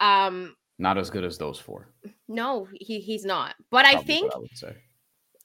[0.00, 1.92] um Not as good as those four.
[2.26, 4.74] no he he's not but i think what I would say.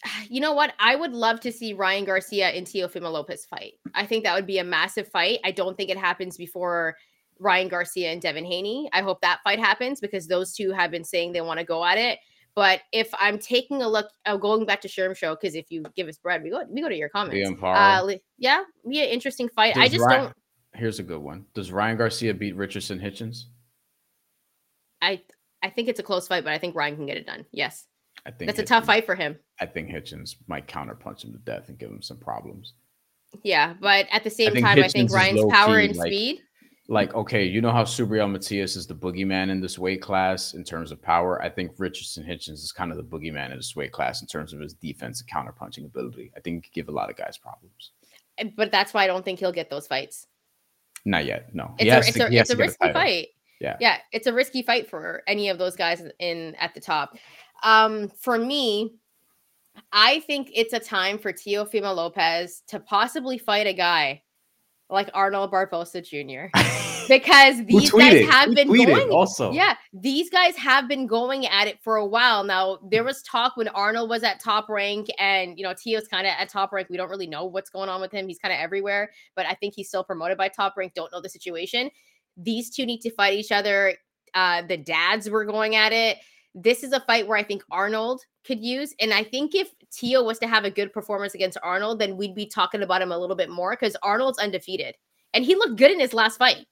[0.30, 0.74] you know what?
[0.80, 3.74] I would love to see ryan garcia and teofimo lopez fight.
[3.94, 5.40] I think that would be a massive fight.
[5.44, 6.96] I don't think it happens before
[7.40, 8.90] ryan garcia and devin haney.
[8.94, 11.84] I hope that fight happens because those two have been saying they want to go
[11.84, 12.20] at it.
[12.56, 15.84] But if i'm taking a look uh, going back to sherm show because if you
[15.96, 17.62] give us bread we go we go to your comments.
[17.62, 19.76] Uh yeah be an interesting fight.
[19.78, 20.34] I just Ryan- don't
[20.74, 21.46] Here's a good one.
[21.54, 23.46] Does Ryan Garcia beat Richardson Hitchens?
[25.02, 25.22] i
[25.62, 27.46] i think it's a close fight but i think ryan can get it done.
[27.52, 27.86] Yes
[28.26, 31.40] I think that's a tough fight for him I think Hitchens might counterpunch him to
[31.40, 32.74] death and give him some problems.
[33.44, 36.42] yeah but at the same think time i think ryan's power low-key, and like- speed
[36.88, 40.64] like okay, you know how Subriel Matias is the boogeyman in this weight class in
[40.64, 41.42] terms of power.
[41.42, 44.54] I think Richardson Hitchens is kind of the boogeyman in this weight class in terms
[44.54, 46.32] of his defense and counterpunching ability.
[46.38, 47.90] I think he could give a lot of guys problems.
[48.40, 50.28] Uh, but that's why i don't think he'll get those fights
[51.06, 51.56] Not yet.
[51.56, 53.02] No, it's a, it's to- a, it's a risky title.
[53.02, 53.28] fight.
[53.60, 53.78] Yeah.
[53.80, 57.18] Yeah, it's a risky fight for any of those guys in at the top.
[57.64, 58.96] Um, for me,
[59.92, 64.22] I think it's a time for Teofimo Lopez to possibly fight a guy
[64.90, 66.50] like Arnold Barbosa Jr.
[67.08, 69.52] because these guys have Who been going also.
[69.52, 72.80] yeah, these guys have been going at it for a while now.
[72.90, 76.34] There was talk when Arnold was at top rank, and you know Teo's kind of
[76.38, 76.90] at top rank.
[76.90, 78.28] We don't really know what's going on with him.
[78.28, 80.94] He's kind of everywhere, but I think he's still promoted by top rank.
[80.94, 81.90] Don't know the situation.
[82.38, 83.96] These two need to fight each other.
[84.34, 86.18] Uh, the dads were going at it.
[86.58, 90.24] This is a fight where I think Arnold could use, and I think if Teo
[90.24, 93.18] was to have a good performance against Arnold, then we'd be talking about him a
[93.18, 94.96] little bit more because Arnold's undefeated,
[95.34, 96.66] and he looked good in his last fight.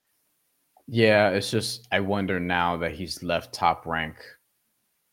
[0.86, 4.16] Yeah, it's just I wonder now that he's left top rank.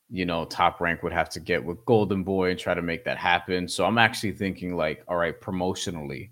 [0.09, 3.05] You know, top rank would have to get with Golden Boy and try to make
[3.05, 3.67] that happen.
[3.67, 6.31] So I'm actually thinking like, all right, promotionally,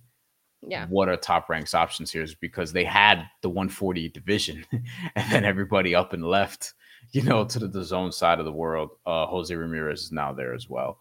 [0.62, 0.86] Yeah.
[0.88, 2.22] what are top ranks options here?
[2.24, 4.66] Is because they had the 140 division,
[5.16, 6.74] and then everybody up and left,
[7.12, 8.92] you know, to the, the zone side of the world.
[9.06, 11.00] Uh, Jose Ramirez is now there as well.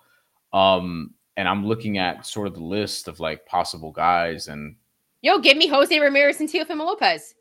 [0.53, 4.77] Um, and I'm looking at sort of the list of like possible guys, and
[5.23, 7.35] Yo, give me Jose Ramirez and Teofimo Lopez.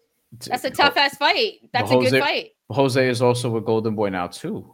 [0.45, 1.69] That's a tough ass fight.
[1.73, 2.51] That's a good fight.
[2.69, 4.73] Jose is also a Golden Boy now too.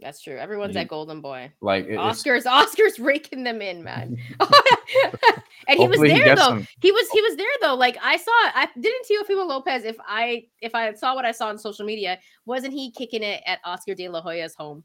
[0.00, 0.36] That's true.
[0.36, 1.52] Everyone's Ye- at Golden Boy.
[1.60, 4.16] Like it- Oscars, Oscars raking them in, man.
[5.68, 6.62] and he was Hopefully he there though.
[6.80, 7.74] He was he was there though.
[7.74, 9.84] Like I saw, I didn't see Teofimo Lopez.
[9.84, 13.42] If I if I saw what I saw on social media, wasn't he kicking it
[13.46, 14.84] at Oscar De La Hoya's home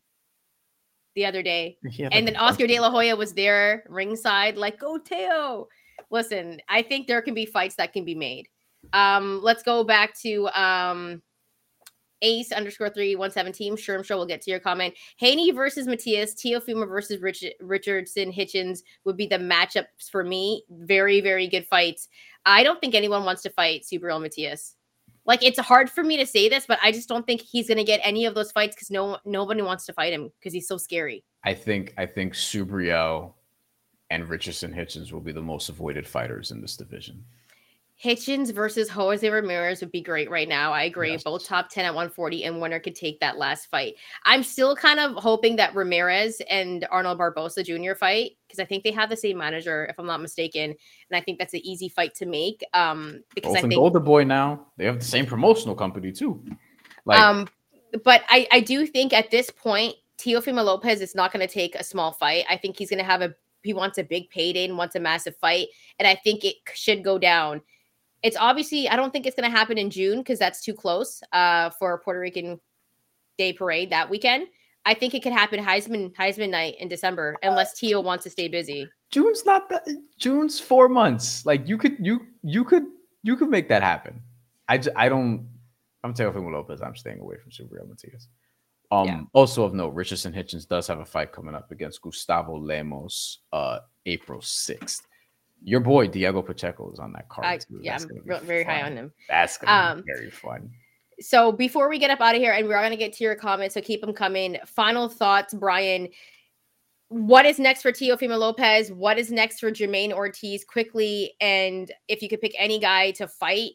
[1.15, 1.78] the other day?
[1.98, 5.67] Had, and then Oscar De La Hoya was there ringside, like, go Teo.
[6.12, 8.48] Listen, I think there can be fights that can be made.
[8.93, 11.22] Um, let's go back to um
[12.21, 13.75] Ace underscore three one seven team.
[13.75, 14.95] Sure, I'm sure we'll get to your comment.
[15.17, 20.63] Haney versus Matias, Teofimo versus Rich- Richardson Hitchens would be the matchups for me.
[20.69, 22.08] Very, very good fights.
[22.45, 24.75] I don't think anyone wants to fight Subriel Matias.
[25.25, 27.84] Like it's hard for me to say this, but I just don't think he's gonna
[27.84, 30.77] get any of those fights because no nobody wants to fight him because he's so
[30.77, 31.23] scary.
[31.43, 33.34] I think I think Subriel
[34.10, 37.23] and Richardson Hitchens will be the most avoided fighters in this division.
[38.04, 40.72] Hitchens versus Jose Ramirez would be great right now.
[40.72, 41.12] I agree.
[41.12, 41.24] Yes.
[41.24, 43.96] Both top 10 at 140, and winner could take that last fight.
[44.24, 47.96] I'm still kind of hoping that Ramirez and Arnold Barbosa Jr.
[47.96, 50.64] fight because I think they have the same manager, if I'm not mistaken.
[50.64, 52.64] And I think that's an easy fight to make.
[52.74, 54.68] Um, because Both I in think Golden Boy now.
[54.78, 56.42] They have the same promotional company too.
[57.06, 57.50] Like um,
[58.04, 61.76] but I, I do think at this point, Teofimo Lopez is not going to take
[61.76, 62.46] a small fight.
[62.50, 65.00] I think he's going to have a he wants a big payday and wants a
[65.02, 67.62] massive fight, and I think it should go down.
[68.23, 71.21] It's obviously I don't think it's going to happen in June because that's too close
[71.32, 72.60] uh, for Puerto Rican
[73.38, 74.47] Day Parade that weekend.
[74.86, 78.47] I think it could happen Heisman Heisman night in December unless Teo wants to stay
[78.47, 78.89] busy.
[79.12, 81.45] June's not that June's four months.
[81.45, 82.86] Like you could you you could
[83.23, 84.21] you could make that happen.
[84.67, 85.47] I j- I don't
[86.03, 86.82] I'm Teofimo Lopez.
[86.82, 88.27] I'm staying away from Super Matias.
[88.91, 89.21] Um Yeah.
[89.34, 93.79] also of note, Richardson Hitchens does have a fight coming up against Gustavo Lemos uh
[94.05, 95.01] April 6th.
[95.63, 97.45] Your boy Diego Pacheco is on that card.
[97.45, 99.12] I, yeah, That's I'm gonna very high on him.
[99.28, 100.72] That's gonna Um, be very fun.
[101.19, 103.36] so before we get up out of here and we're going to get to your
[103.36, 106.08] comments so keep them coming final thoughts bryan
[107.10, 108.91] what is next for Teofimo Lopez?
[108.91, 111.34] What is next for Jamaine Ortiz quickly?
[111.41, 113.72] And if you could pick any guy to fight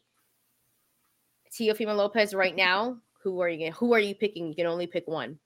[1.53, 4.47] Teofimo Lopez right now, who are you who are you picking?
[4.47, 5.41] You can only pick one.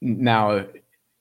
[0.00, 0.64] Now,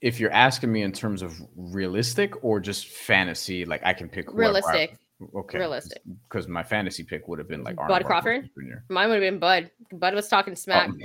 [0.02, 4.30] if you're asking me in terms of realistic or just fantasy, like I can pick
[4.30, 4.98] I- Realistic.
[5.36, 6.02] okay, Realistic.
[6.28, 8.50] because my fantasy pick would have been like Bud Arnold Crawford?
[8.58, 8.78] Jr.
[8.90, 9.70] Mine would have been Bud.
[9.94, 10.90] Bud was talking smack.
[10.90, 11.00] Um,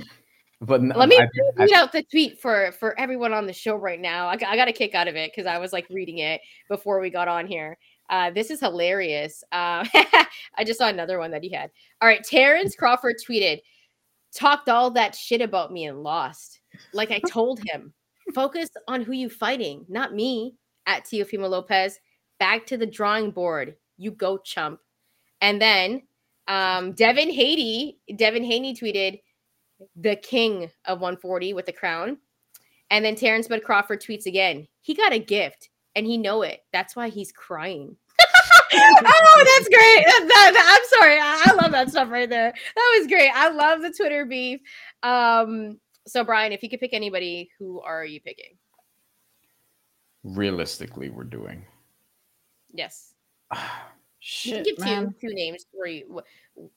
[0.61, 1.27] but n- Let me I-
[1.59, 4.27] I- out the tweet for for everyone on the show right now.
[4.27, 6.41] I, got- I got a kick out of it because I was like reading it
[6.67, 7.77] before we got on here.
[8.09, 9.43] Uh, this is hilarious.
[9.51, 9.85] Uh,
[10.55, 11.69] I just saw another one that he had.
[12.01, 13.59] All right, Terrence Crawford tweeted,
[14.33, 16.59] "Talked all that shit about me and lost.
[16.93, 17.93] Like I told him,
[18.33, 21.99] focus on who you fighting, not me." At Teofimo Lopez,
[22.39, 23.75] back to the drawing board.
[23.97, 24.79] You go, chump.
[25.41, 26.03] And then
[26.47, 29.19] um, Devin Haiti, Devin Haney tweeted,
[29.95, 32.17] the king of 140 with the crown.
[32.89, 34.67] And then Terrence Bud Crawford tweets again.
[34.81, 36.61] He got a gift and he know it.
[36.71, 37.95] That's why he's crying.
[38.21, 40.05] oh, that's great.
[40.05, 41.19] That- that- I'm sorry.
[41.19, 42.53] I, I love that stuff right there.
[42.75, 43.29] That was great.
[43.33, 44.61] I love the Twitter beef.
[45.03, 48.57] Um, so Bryan, if you could pick anybody, who are you picking?
[50.27, 51.65] realistically, we're doing.
[52.73, 53.13] Yes.
[54.19, 55.05] You Shit, can give man.
[55.21, 56.25] two two names for you what,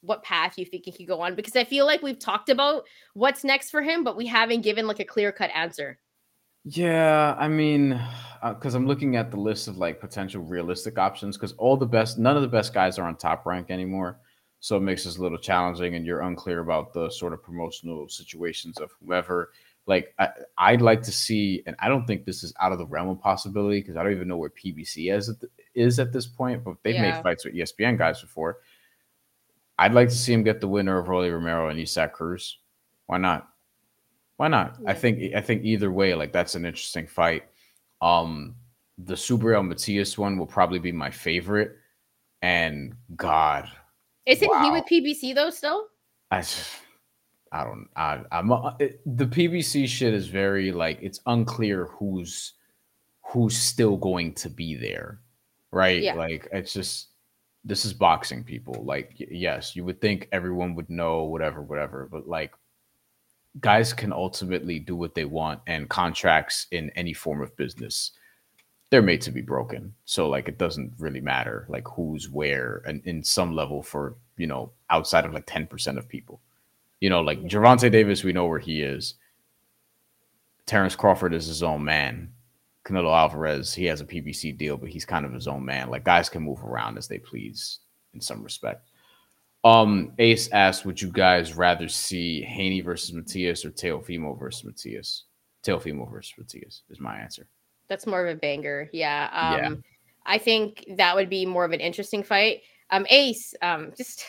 [0.03, 2.85] what path you think he could go on because I feel like we've talked about
[3.15, 5.99] what's next for him, but we haven't given like a clear cut answer.
[6.65, 7.95] Yeah, I mean,
[8.43, 11.87] uh, because I'm looking at the list of like potential realistic options, because all the
[11.87, 14.21] best, none of the best guys are on top rank anymore.
[14.61, 18.09] So it makes this a little challenging, and you're unclear about the sort of promotional
[18.09, 19.53] situations of whoever.
[19.87, 22.87] Like, I, I'd like to see, and I don't think this is out of the
[22.87, 26.13] realm of possibility because I don't even know where PBC is at, the, is at
[26.13, 27.11] this point, but they've Yeah.
[27.11, 28.59] made fights with ESPN guys before.
[29.79, 32.59] I'd like to see him get the winner of Rolly Romero and Isaac Cruz.
[33.07, 33.49] Why not?
[34.37, 34.77] Why not?
[34.87, 37.45] I think I think either way, like that's an interesting fight.
[38.03, 38.55] Um,
[38.99, 41.77] the Subriel Matias one will probably be my favorite.
[42.43, 43.71] And God,
[44.27, 45.51] Isn't he with PBC though?
[45.51, 45.87] Still?
[46.31, 46.45] I,
[47.53, 52.55] I don't, I, I'm uh, it, the PBC shit is very like it's unclear who's
[53.23, 55.21] who's still going to be there,
[55.73, 56.03] right?
[56.03, 56.15] Yeah.
[56.15, 57.09] Like it's just
[57.65, 58.85] this is boxing, people.
[58.85, 62.53] Like yes, you would think everyone would know whatever, whatever, but like
[63.59, 68.13] guys can ultimately do what they want, and contracts in any form of business
[68.91, 69.95] they're made to be broken.
[70.05, 74.47] So like it doesn't really matter like who's where and in some level for you
[74.47, 76.41] know outside of like 10% of people.
[77.01, 79.15] You know, like Gervonta Davis, we know where he is.
[80.67, 82.31] Terrence Crawford is his own man.
[82.85, 85.89] Canelo Alvarez, he has a PBC deal, but he's kind of his own man.
[85.89, 87.79] Like guys can move around as they please
[88.13, 88.91] in some respect.
[89.63, 95.25] Um, Ace asked, would you guys rather see Haney versus Matias or Teofimo versus Matias?
[95.63, 97.47] Teofimo versus Matias is my answer.
[97.91, 98.89] That's more of a banger.
[98.95, 99.29] Yeah.
[99.33, 99.81] Um, Yeah.
[100.27, 102.61] I think that would be more of an interesting fight.
[102.91, 104.25] Um, Ace, um, just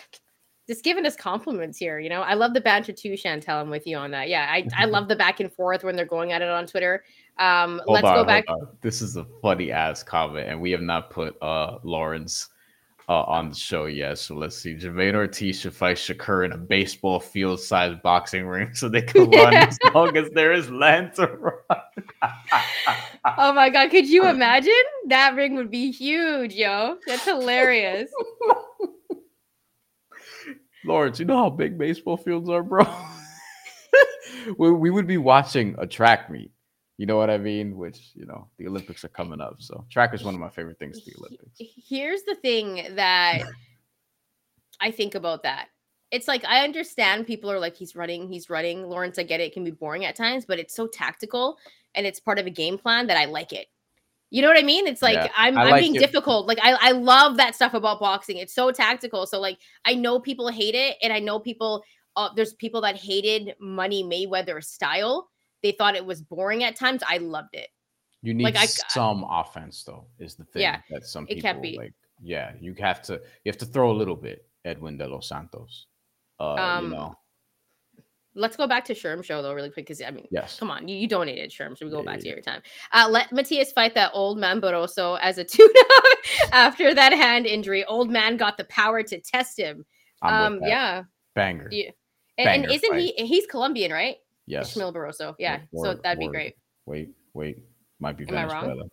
[0.68, 2.00] just giving us compliments here.
[2.00, 3.62] You know, I love the banter too, Shantelle.
[3.62, 4.30] I'm with you on that.
[4.30, 7.04] Yeah, I, I love the back and forth when they're going at it on Twitter.
[7.40, 8.46] Um, Hold let's on, go back.
[8.48, 8.68] on.
[8.82, 12.48] This is a funny ass comment, and we have not put uh Lawrence
[13.12, 14.18] uh, on the show yet.
[14.20, 14.74] So let's see.
[14.74, 19.30] Jamaine Ortiz should fight Shakur in a baseball field sized boxing ring so they can
[19.32, 21.56] run as long as there is land to run.
[23.38, 24.74] Oh my god, could you imagine?
[25.08, 26.98] That ring would be huge, yo.
[27.06, 28.10] That's hilarious.
[30.86, 32.84] Lawrence, you know how big baseball fields are, bro?
[34.58, 36.52] we, we would be watching a track meet.
[37.02, 37.78] You know what I mean?
[37.78, 40.78] Which you know, the Olympics are coming up, so track is one of my favorite
[40.78, 41.02] things.
[41.02, 41.58] To the Olympics.
[41.58, 43.42] Here's the thing that
[44.80, 45.70] I think about that.
[46.12, 48.84] It's like I understand people are like he's running, he's running.
[48.84, 51.58] Lawrence, I get it, it can be boring at times, but it's so tactical
[51.96, 53.66] and it's part of a game plan that I like it.
[54.30, 54.86] You know what I mean?
[54.86, 56.00] It's like yeah, I'm I'm being it.
[56.02, 56.46] difficult.
[56.46, 58.38] Like I I love that stuff about boxing.
[58.38, 59.26] It's so tactical.
[59.26, 61.84] So like I know people hate it, and I know people.
[62.16, 65.31] Uh, there's people that hated Money Mayweather style.
[65.64, 67.02] They thought it was boring at times.
[67.08, 67.70] I loved it.
[68.22, 70.06] You need like, I, some offense though.
[70.20, 71.78] Is the thing yeah, that some people can't be.
[71.78, 71.94] like.
[72.24, 74.46] Yeah, you have to you have to throw a little bit.
[74.64, 75.88] Edwin De Los Santos.
[76.40, 77.16] Uh, um, you know.
[78.34, 80.88] Let's go back to Sherm show though, really quick, because I mean, yes, come on,
[80.88, 82.62] you, you donated Sherm, so we go yeah, back yeah, to every time.
[82.94, 86.18] Uh, let Matias fight that old man Barroso as a tune-up
[86.54, 87.84] after that hand injury.
[87.86, 89.84] Old man got the power to test him.
[90.22, 91.04] um, yeah,
[91.36, 91.68] banger.
[91.72, 91.90] Yeah,
[92.38, 93.14] and, banger and isn't fight.
[93.18, 93.26] he?
[93.26, 94.16] He's Colombian, right?
[94.46, 95.36] Yes, Ishmael Barroso.
[95.40, 96.56] Yeah, so that'd be great.
[96.86, 97.60] Wait, wait,
[98.00, 98.84] might be Am Venezuela.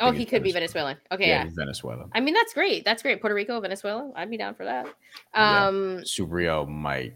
[0.00, 0.42] Oh, he could Venezuela.
[0.42, 0.96] be Venezuelan.
[1.12, 1.50] Okay, yeah, yeah.
[1.54, 2.06] Venezuela.
[2.12, 2.84] I mean, that's great.
[2.84, 3.20] That's great.
[3.20, 4.10] Puerto Rico, Venezuela.
[4.16, 4.86] I'd be down for that.
[5.34, 6.00] Um, yeah.
[6.02, 7.14] Subriel might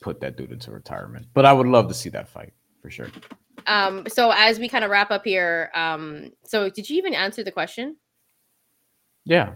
[0.00, 1.26] put that dude into retirement.
[1.34, 3.08] But I would love to see that fight for sure.
[3.66, 7.42] Um, so as we kind of wrap up here, um, so did you even answer
[7.42, 7.96] the question?
[9.24, 9.54] Yeah.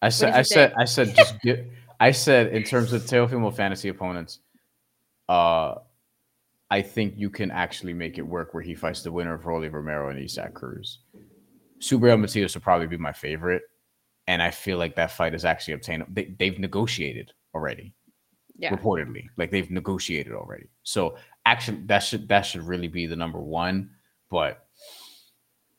[0.00, 1.66] I said I said I said just get
[1.98, 4.38] I said in terms of Teofimo fantasy opponents,
[5.28, 5.76] uh
[6.70, 9.68] I think you can actually make it work where he fights the winner of Rolly
[9.68, 10.98] Romero and Isaac Cruz.
[11.80, 13.62] Subriel Matias will probably be my favorite.
[14.26, 16.12] And I feel like that fight is actually obtainable.
[16.12, 17.94] They, they've negotiated already
[18.58, 18.70] yeah.
[18.70, 19.28] reportedly.
[19.38, 20.66] Like they've negotiated already.
[20.82, 23.90] So actually that should that should really be the number one.
[24.30, 24.66] But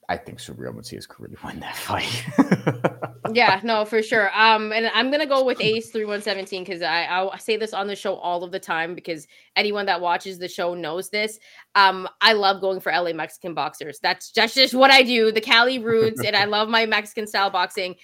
[0.09, 2.25] I think Subriel Matias could really win that fight.
[3.31, 4.31] yeah, no, for sure.
[4.39, 7.73] Um, and I'm gonna go with Ace three one seventeen because I I say this
[7.73, 11.39] on the show all of the time because anyone that watches the show knows this.
[11.75, 13.99] Um, I love going for LA Mexican boxers.
[13.99, 15.31] That's that's just what I do.
[15.31, 17.95] The Cali roots, and I love my Mexican style boxing.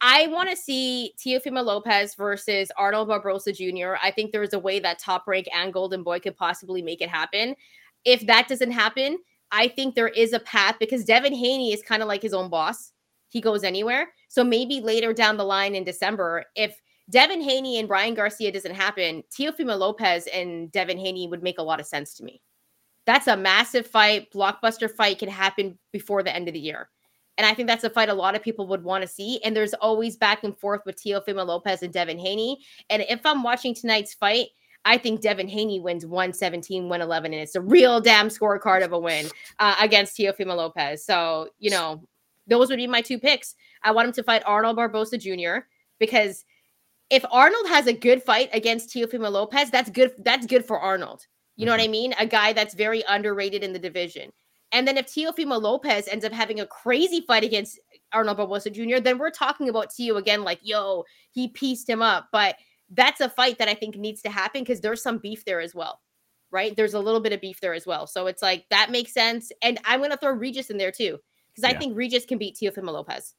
[0.00, 3.94] I want to see Teofimo Lopez versus Arnold Barboza Jr.
[4.02, 7.02] I think there is a way that Top Rank and Golden Boy could possibly make
[7.02, 7.54] it happen.
[8.04, 9.18] If that doesn't happen,
[9.52, 12.50] I think there is a path because Devin Haney is kind of like his own
[12.50, 12.92] boss.
[13.28, 14.08] He goes anywhere.
[14.28, 18.74] So maybe later down the line in December, if Devin Haney and Ryan Garcia doesn't
[18.74, 22.40] happen, Teofimo Lopez and Devin Haney would make a lot of sense to me.
[23.06, 26.88] That's a massive fight, blockbuster fight can happen before the end of the year.
[27.38, 29.40] And I think that's a fight a lot of people would want to see.
[29.42, 32.58] And there's always back and forth with Teofimo Lopez and Devin Haney.
[32.90, 34.48] And if I'm watching tonight's fight,
[34.84, 38.98] I think Devin Haney wins 117, 111, and it's a real damn scorecard of a
[38.98, 39.26] win
[39.58, 41.04] uh, against Teofimo Lopez.
[41.04, 42.02] So, you know,
[42.46, 43.54] those would be my two picks.
[43.82, 45.66] I want him to fight Arnold Barboza Jr.
[45.98, 46.44] because
[47.10, 50.12] if Arnold has a good fight against Teofimo Lopez, that's good.
[50.18, 51.26] That's good for Arnold.
[51.56, 51.80] You know mm-hmm.
[51.80, 52.14] what I mean?
[52.18, 54.32] A guy that's very underrated in the division.
[54.72, 57.80] And then if Teofimo Lopez ends up having a crazy fight against
[58.12, 62.28] Arnold Barboza Jr., then we're talking about Teo again, like, yo, he pieced him up.
[62.30, 62.56] But
[62.90, 65.74] that's a fight that I think needs to happen because there's some beef there as
[65.74, 66.00] well,
[66.50, 66.74] right?
[66.76, 68.06] There's a little bit of beef there as well.
[68.06, 69.52] So it's like that makes sense.
[69.62, 71.18] And I'm going to throw Regis in there too
[71.54, 73.34] because I think Regis can beat Teofimo Lopez.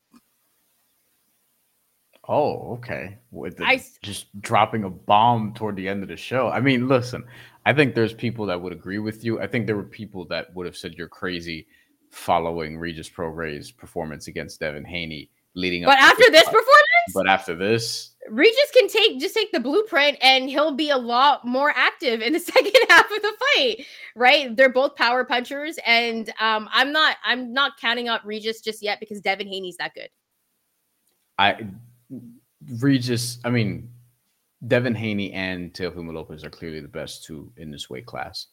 [2.28, 3.18] Oh, okay.
[3.32, 6.50] With the, I, just dropping a bomb toward the end of the show.
[6.50, 7.24] I mean, listen,
[7.66, 9.42] I think there's people that would agree with you.
[9.42, 11.68] I think there were people that would have said you're crazy
[12.12, 15.98] following Regis Prograis' performance against Devin Haney leading but up.
[15.98, 16.54] But after this fight.
[16.54, 16.81] performance,
[17.14, 21.46] but after this, Regis can take just take the blueprint and he'll be a lot
[21.46, 23.86] more active in the second half of the fight.
[24.16, 24.56] Right?
[24.56, 29.00] They're both power punchers, and um, I'm not I'm not counting out Regis just yet
[29.00, 30.10] because Devin Haney's that good.
[31.38, 31.68] I
[32.80, 33.90] Regis, I mean,
[34.68, 38.48] Devin Haney and Teofimo Lopez are clearly the best two in this weight class.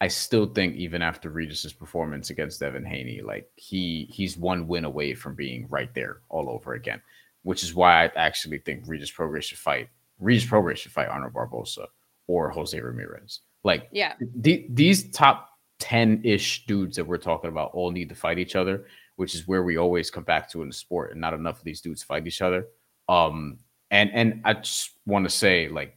[0.00, 4.84] I still think even after Regis's performance against Devin Haney, like he he's one win
[4.84, 7.00] away from being right there all over again,
[7.46, 11.32] which is why I actually think Regis Prograis should fight Regis Prograis should fight Arnold
[11.32, 11.86] Barboza
[12.26, 13.40] or Jose Ramirez.
[13.62, 18.16] Like, yeah, the, these top ten ish dudes that we're talking about all need to
[18.16, 21.20] fight each other, which is where we always come back to in the sport, and
[21.20, 22.66] not enough of these dudes fight each other.
[23.08, 23.58] Um,
[23.92, 25.96] and and I just want to say like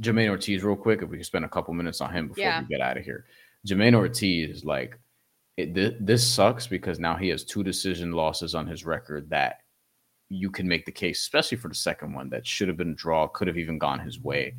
[0.00, 2.60] Jamaine Ortiz real quick if we can spend a couple minutes on him before yeah.
[2.60, 3.24] we get out of here.
[3.66, 4.96] Jamaine Ortiz is like
[5.56, 9.62] it, th- this sucks because now he has two decision losses on his record that
[10.28, 12.94] you can make the case, especially for the second one, that should have been a
[12.94, 14.54] draw, could have even gone his way.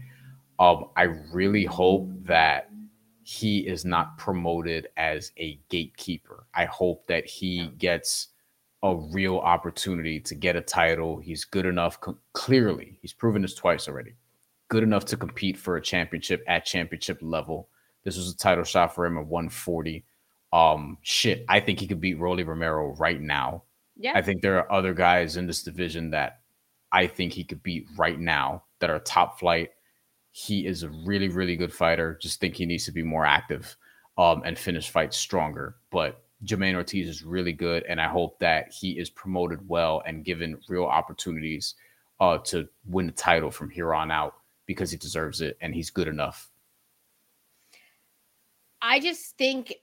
[0.60, 2.70] Um, I really hope that
[3.24, 6.46] he is not promoted as a gatekeeper.
[6.56, 8.30] I hope that he gets
[8.82, 11.20] a real opportunity to get a title.
[11.20, 12.00] He's good enough,
[12.34, 14.16] clearly, he's proven this twice already.
[14.70, 17.70] Good enough to compete for a championship at championship level.
[18.04, 20.04] This was a title shot for him at 140.
[20.52, 23.64] Um, shit, I think he could beat Rolly Romero right now.
[24.00, 24.14] Yeah.
[24.16, 26.40] I think there are other guys in this division that
[26.92, 29.72] I think he could beat right now that are top flight.
[30.32, 32.18] He is a really, really good fighter.
[32.22, 33.76] Just think he needs to be more active
[34.18, 35.76] um, and finish fights stronger.
[35.92, 40.24] But Jamaine Ortiz is really good, and I hope that he is promoted well and
[40.24, 41.76] given real opportunities
[42.22, 44.36] uh, to win the title from here on out
[44.66, 46.50] because he deserves it and he's good enough.
[48.82, 49.74] I just think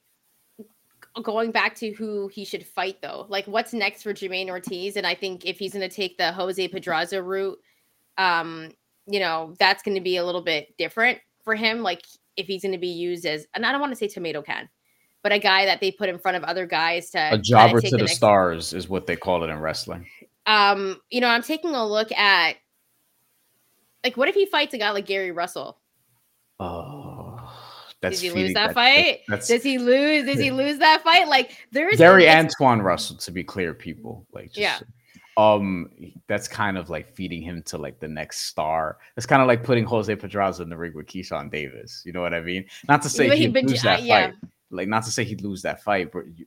[1.23, 5.05] going back to who he should fight though, like what's next for Jamaine Ortiz, and
[5.05, 7.59] I think if he's going to take the Jose Pedraza route,
[8.17, 8.71] um,
[9.05, 11.81] you know that's going to be a little bit different for him.
[11.81, 12.05] Like
[12.35, 14.69] if he's going to be used as, and I don't want to say tomato can,
[15.23, 17.89] but a guy that they put in front of other guys to a jobber to
[17.89, 20.07] the, the stars is what they call it in wrestling.
[20.45, 22.55] Um, you know, I'm taking a look at
[24.03, 25.79] like what if he fights a guy like Gary Russell?
[26.59, 26.96] Oh,
[28.01, 29.19] that's does he lose that, that fight?
[29.27, 30.25] That's, does he lose?
[30.25, 31.27] Does he lose that fight?
[31.27, 34.79] Like there's Gary Antoine Russell, to be clear, people like just, yeah.
[35.37, 35.91] Um,
[36.27, 38.97] that's kind of like feeding him to like the next star.
[39.17, 42.01] It's kind of like putting Jose Pedraza in the ring with Keyshawn Davis.
[42.05, 42.65] You know what I mean?
[42.87, 44.25] Not to say he'd lose that uh, yeah.
[44.27, 44.35] fight.
[44.71, 46.45] Like not to say he'd lose that fight, but you,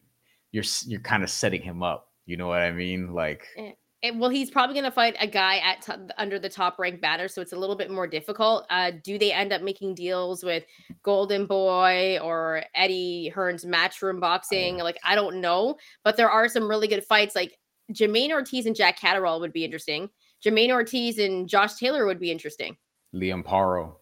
[0.50, 2.08] you're you're kind of setting him up.
[2.26, 3.12] You know what I mean?
[3.12, 3.46] Like.
[3.56, 3.72] Eh
[4.02, 7.00] it, well, he's probably going to fight a guy at t- under the top rank
[7.00, 8.64] banner, so it's a little bit more difficult.
[8.70, 10.64] Uh, do they end up making deals with
[11.02, 14.78] Golden Boy or Eddie Hearn's Matchroom Boxing?
[14.78, 17.34] Like, I don't know, but there are some really good fights.
[17.34, 17.58] Like
[17.92, 20.08] Jamaine Ortiz and Jack Catterall would be interesting.
[20.44, 22.76] Jamaine Ortiz and Josh Taylor would be interesting.
[23.14, 23.96] Liam Paro.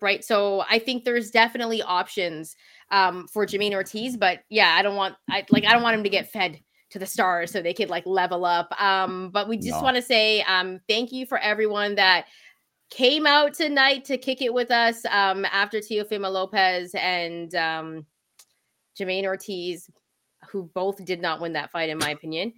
[0.00, 0.22] Right.
[0.22, 2.54] So I think there's definitely options
[2.90, 6.04] um, for Jamaine Ortiz, but yeah, I don't want I like I don't want him
[6.04, 6.60] to get fed
[6.94, 8.72] to the stars so they could like level up.
[8.80, 9.82] Um, but we just no.
[9.82, 12.26] want to say um, thank you for everyone that
[12.88, 18.06] came out tonight to kick it with us um, after Teofimo Lopez and um,
[18.96, 19.90] Jamaine Ortiz,
[20.48, 22.52] who both did not win that fight, in my opinion.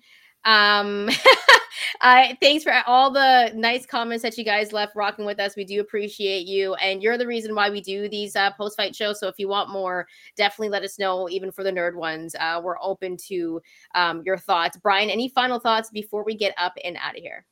[0.46, 1.10] Um,
[2.00, 5.56] uh, thanks for all the nice comments that you guys left rocking with us.
[5.56, 6.74] We do appreciate you.
[6.76, 9.20] And you're the reason why we do these uh, post fight shows.
[9.20, 12.34] So if you want more, definitely let us know, even for the nerd ones.
[12.38, 13.60] Uh, we're open to
[13.94, 14.78] um, your thoughts.
[14.78, 17.44] Bryan, any final thoughts before we get up and out of here?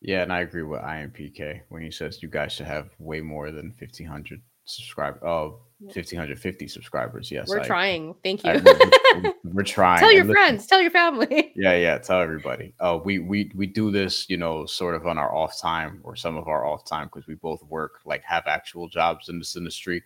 [0.00, 3.50] Yeah, and I agree with IMPK when he says you guys should have way more
[3.50, 5.22] than 1,500 subscribe.
[5.22, 7.30] Oh, 1550 subscribers.
[7.30, 7.48] Yes.
[7.48, 8.14] We're I, trying.
[8.22, 8.52] Thank you.
[8.52, 10.00] I, we're, trying.
[10.00, 11.52] tell your friends, tell your family.
[11.56, 12.74] Yeah, yeah, tell everybody.
[12.80, 16.16] Uh we we we do this, you know, sort of on our off time or
[16.16, 19.56] some of our off time because we both work like have actual jobs in this
[19.56, 20.02] industry,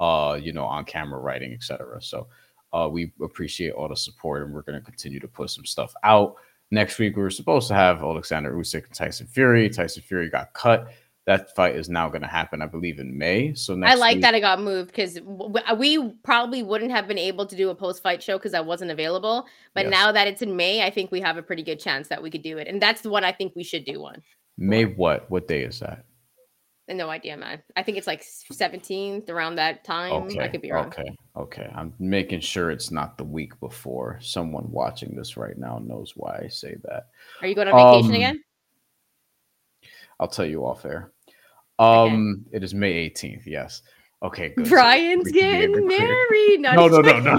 [0.00, 2.02] uh, you know, on camera writing, etc.
[2.02, 2.26] So
[2.72, 6.34] uh we appreciate all the support and we're gonna continue to put some stuff out.
[6.70, 9.70] Next week we were supposed to have Alexander Usyk and Tyson Fury.
[9.70, 10.88] Tyson Fury got cut
[11.28, 13.52] that fight is now going to happen, I believe, in May.
[13.52, 15.20] So next I like week- that it got moved because
[15.76, 18.92] we probably wouldn't have been able to do a post fight show because I wasn't
[18.92, 19.44] available.
[19.74, 19.90] But yes.
[19.90, 22.30] now that it's in May, I think we have a pretty good chance that we
[22.30, 24.22] could do it, and that's the one I think we should do one.
[24.56, 25.30] May what?
[25.30, 26.06] What day is that?
[26.88, 27.62] No idea, man.
[27.76, 30.12] I think it's like 17th around that time.
[30.12, 30.40] Okay.
[30.40, 30.86] I could be wrong.
[30.86, 31.14] Okay.
[31.36, 31.70] Okay.
[31.74, 34.18] I'm making sure it's not the week before.
[34.22, 37.08] Someone watching this right now knows why I say that.
[37.42, 38.42] Are you going on vacation um, again?
[40.18, 41.12] I'll tell you off air.
[41.78, 42.56] Um, okay.
[42.56, 43.42] it is May 18th.
[43.46, 43.82] Yes.
[44.22, 44.50] Okay.
[44.50, 44.68] Good.
[44.68, 46.60] Bryan's so getting married.
[46.60, 47.38] No, no, no, no, no.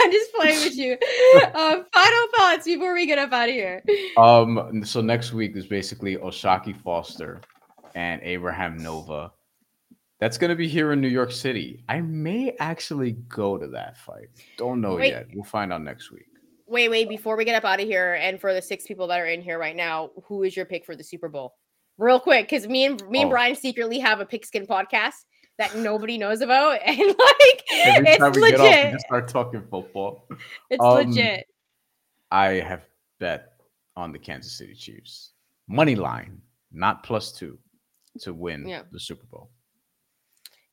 [0.00, 0.96] I'm just playing with you.
[1.54, 3.82] Uh, final thoughts before we get up out of here.
[4.16, 7.40] Um, so next week is basically O'Shaquie Foster
[7.94, 9.32] and Abraham Nova.
[10.20, 11.84] That's going to be here in New York City.
[11.88, 14.28] I may actually go to that fight.
[14.56, 15.10] Don't know Wait.
[15.10, 15.26] yet.
[15.32, 16.27] We'll find out next week.
[16.68, 19.18] Wait, wait, before we get up out of here, and for the six people that
[19.20, 21.54] are in here right now, who is your pick for the Super Bowl?
[21.96, 23.30] Real quick, because me and me and oh.
[23.30, 25.24] Bryan secretly have a pigskin podcast
[25.58, 28.86] that nobody knows about, and like Every it's legit.
[28.86, 30.28] Off, we start talking football.
[30.70, 31.46] It's um, legit.
[32.30, 32.82] I have
[33.18, 33.54] bet
[33.96, 35.32] on the Kansas City Chiefs
[35.66, 36.40] money line,
[36.70, 37.58] not plus two,
[38.20, 38.82] to win yeah.
[38.92, 39.50] the Super Bowl.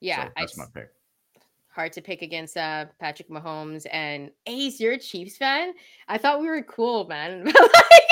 [0.01, 0.89] Yeah, so that's I, my pick
[1.75, 3.85] hard to pick against uh, Patrick Mahomes.
[3.91, 5.73] And Ace, you're a Chiefs fan.
[6.07, 7.51] I thought we were cool, man.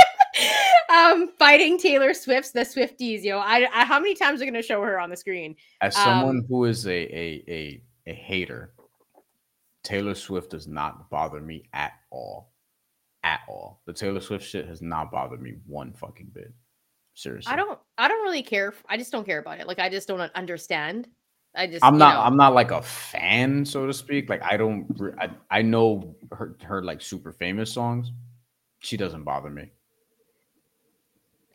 [0.94, 3.24] um, fighting Taylor Swift's the Swifties.
[3.24, 5.56] Know, I, I how many times are going to show her on the screen?
[5.82, 8.74] As someone um, who is a, a a a hater,
[9.84, 12.52] Taylor Swift does not bother me at all.
[13.24, 13.82] At all.
[13.86, 16.54] The Taylor Swift shit has not bothered me one fucking bit.
[17.16, 17.52] Seriously.
[17.52, 18.74] I don't I don't really care.
[18.90, 19.68] I just don't care about it.
[19.68, 21.08] Like I just don't understand.
[21.56, 22.22] I just I'm not know.
[22.22, 24.30] I'm not like a fan, so to speak.
[24.30, 24.88] Like I don't
[25.20, 28.12] I, I know her her like super famous songs.
[28.80, 29.72] She doesn't bother me.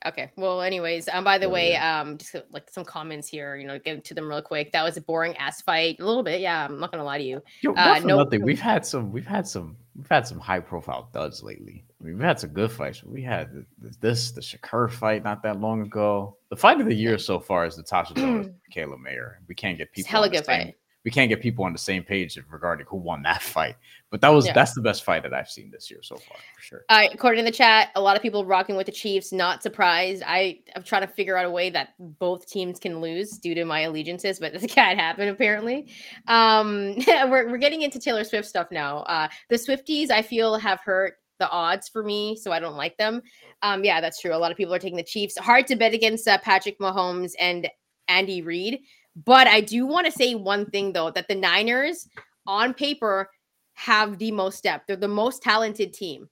[0.07, 0.31] Okay.
[0.37, 4.05] Well, anyways, um, by the way, um, just like some comments here, you know, get
[4.05, 4.71] to them real quick.
[4.73, 6.41] That was a boring ass fight, a little bit.
[6.41, 7.43] Yeah, I'm not gonna lie to you.
[7.63, 8.43] Yo, uh, no, nothing.
[8.43, 9.11] We've had some.
[9.11, 9.77] We've had some.
[9.97, 11.85] We've had some high profile duds lately.
[12.01, 13.03] I mean, we've had some good fights.
[13.03, 13.65] We had
[14.01, 16.37] this, the Shakur fight not that long ago.
[16.51, 19.41] The fight of the year so far is Natasha Jonas, Kayla Mayer.
[19.49, 20.07] We can't get people.
[20.07, 23.23] It's hella good fight we can't get people on the same page regarding who won
[23.23, 23.77] that fight.
[24.11, 24.53] But that was yeah.
[24.53, 26.85] that's the best fight that I've seen this year so far for sure.
[26.89, 29.33] All right, according to the chat, a lot of people rocking with the Chiefs.
[29.33, 30.23] Not surprised.
[30.27, 33.65] I I'm trying to figure out a way that both teams can lose due to
[33.65, 35.93] my allegiances, but this can't happen apparently.
[36.27, 38.99] Um, we're we're getting into Taylor Swift stuff now.
[39.01, 42.97] Uh, the Swifties, I feel, have hurt the odds for me, so I don't like
[42.97, 43.23] them.
[43.63, 44.35] Um, yeah, that's true.
[44.35, 45.39] A lot of people are taking the Chiefs.
[45.39, 47.69] Hard to bet against uh, Patrick Mahomes and
[48.09, 48.81] Andy Reid.
[49.25, 52.09] But I do want to say one thing though that the Niners
[52.47, 53.31] on paper
[53.75, 54.87] have the most depth.
[54.87, 56.29] They're the most talented team.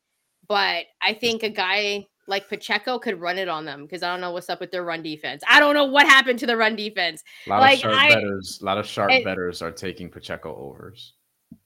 [0.49, 4.21] But I think a guy like Pacheco could run it on them because I don't
[4.21, 5.43] know what's up with their run defense.
[5.49, 7.23] I don't know what happened to the run defense.
[7.47, 10.09] A lot like, of sharp I, betters, a lot of sharp and, betters are taking
[10.09, 11.15] Pacheco overs.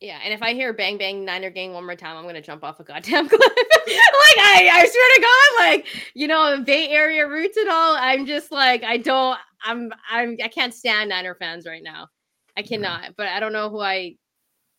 [0.01, 2.65] Yeah, and if I hear bang bang Niner gang one more time, I'm gonna jump
[2.65, 3.41] off a goddamn cliff.
[3.43, 7.97] like I, I swear to God, like you know, Bay Area roots and all.
[7.97, 9.39] I'm just like I don't.
[9.63, 12.09] I'm I'm I can't stand Niner fans right now.
[12.57, 13.15] I cannot.
[13.17, 14.17] But I don't know who I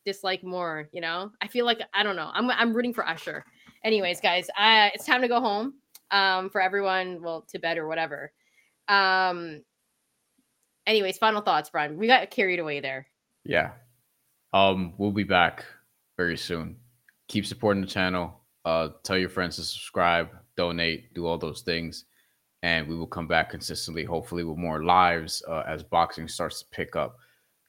[0.06, 0.90] dislike more.
[0.92, 2.32] You know, I feel like I don't know.
[2.34, 3.46] I'm I'm rooting for Usher.
[3.84, 5.76] Anyways, guys, uh, it's time to go home.
[6.10, 8.32] Um, for everyone, well, to bed or whatever.
[8.88, 9.62] Um.
[10.88, 11.98] Anyways, final thoughts, Bryan.
[11.98, 13.06] We got carried away there.
[13.46, 13.72] Yeah,
[14.54, 15.66] um, we'll be back
[16.18, 16.78] very soon.
[17.28, 18.42] Keep supporting the channel.
[18.66, 22.06] Uh, tell your friends to subscribe, donate, do all those things,
[22.62, 24.04] and we will come back consistently.
[24.04, 27.18] Hopefully, with more lives uh, as boxing starts to pick up,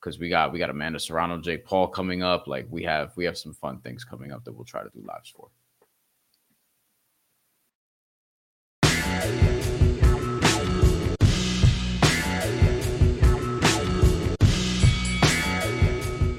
[0.01, 2.47] because we got we got Amanda Serrano, Jake Paul coming up.
[2.47, 5.03] Like we have we have some fun things coming up that we'll try to do
[5.07, 5.49] lives for.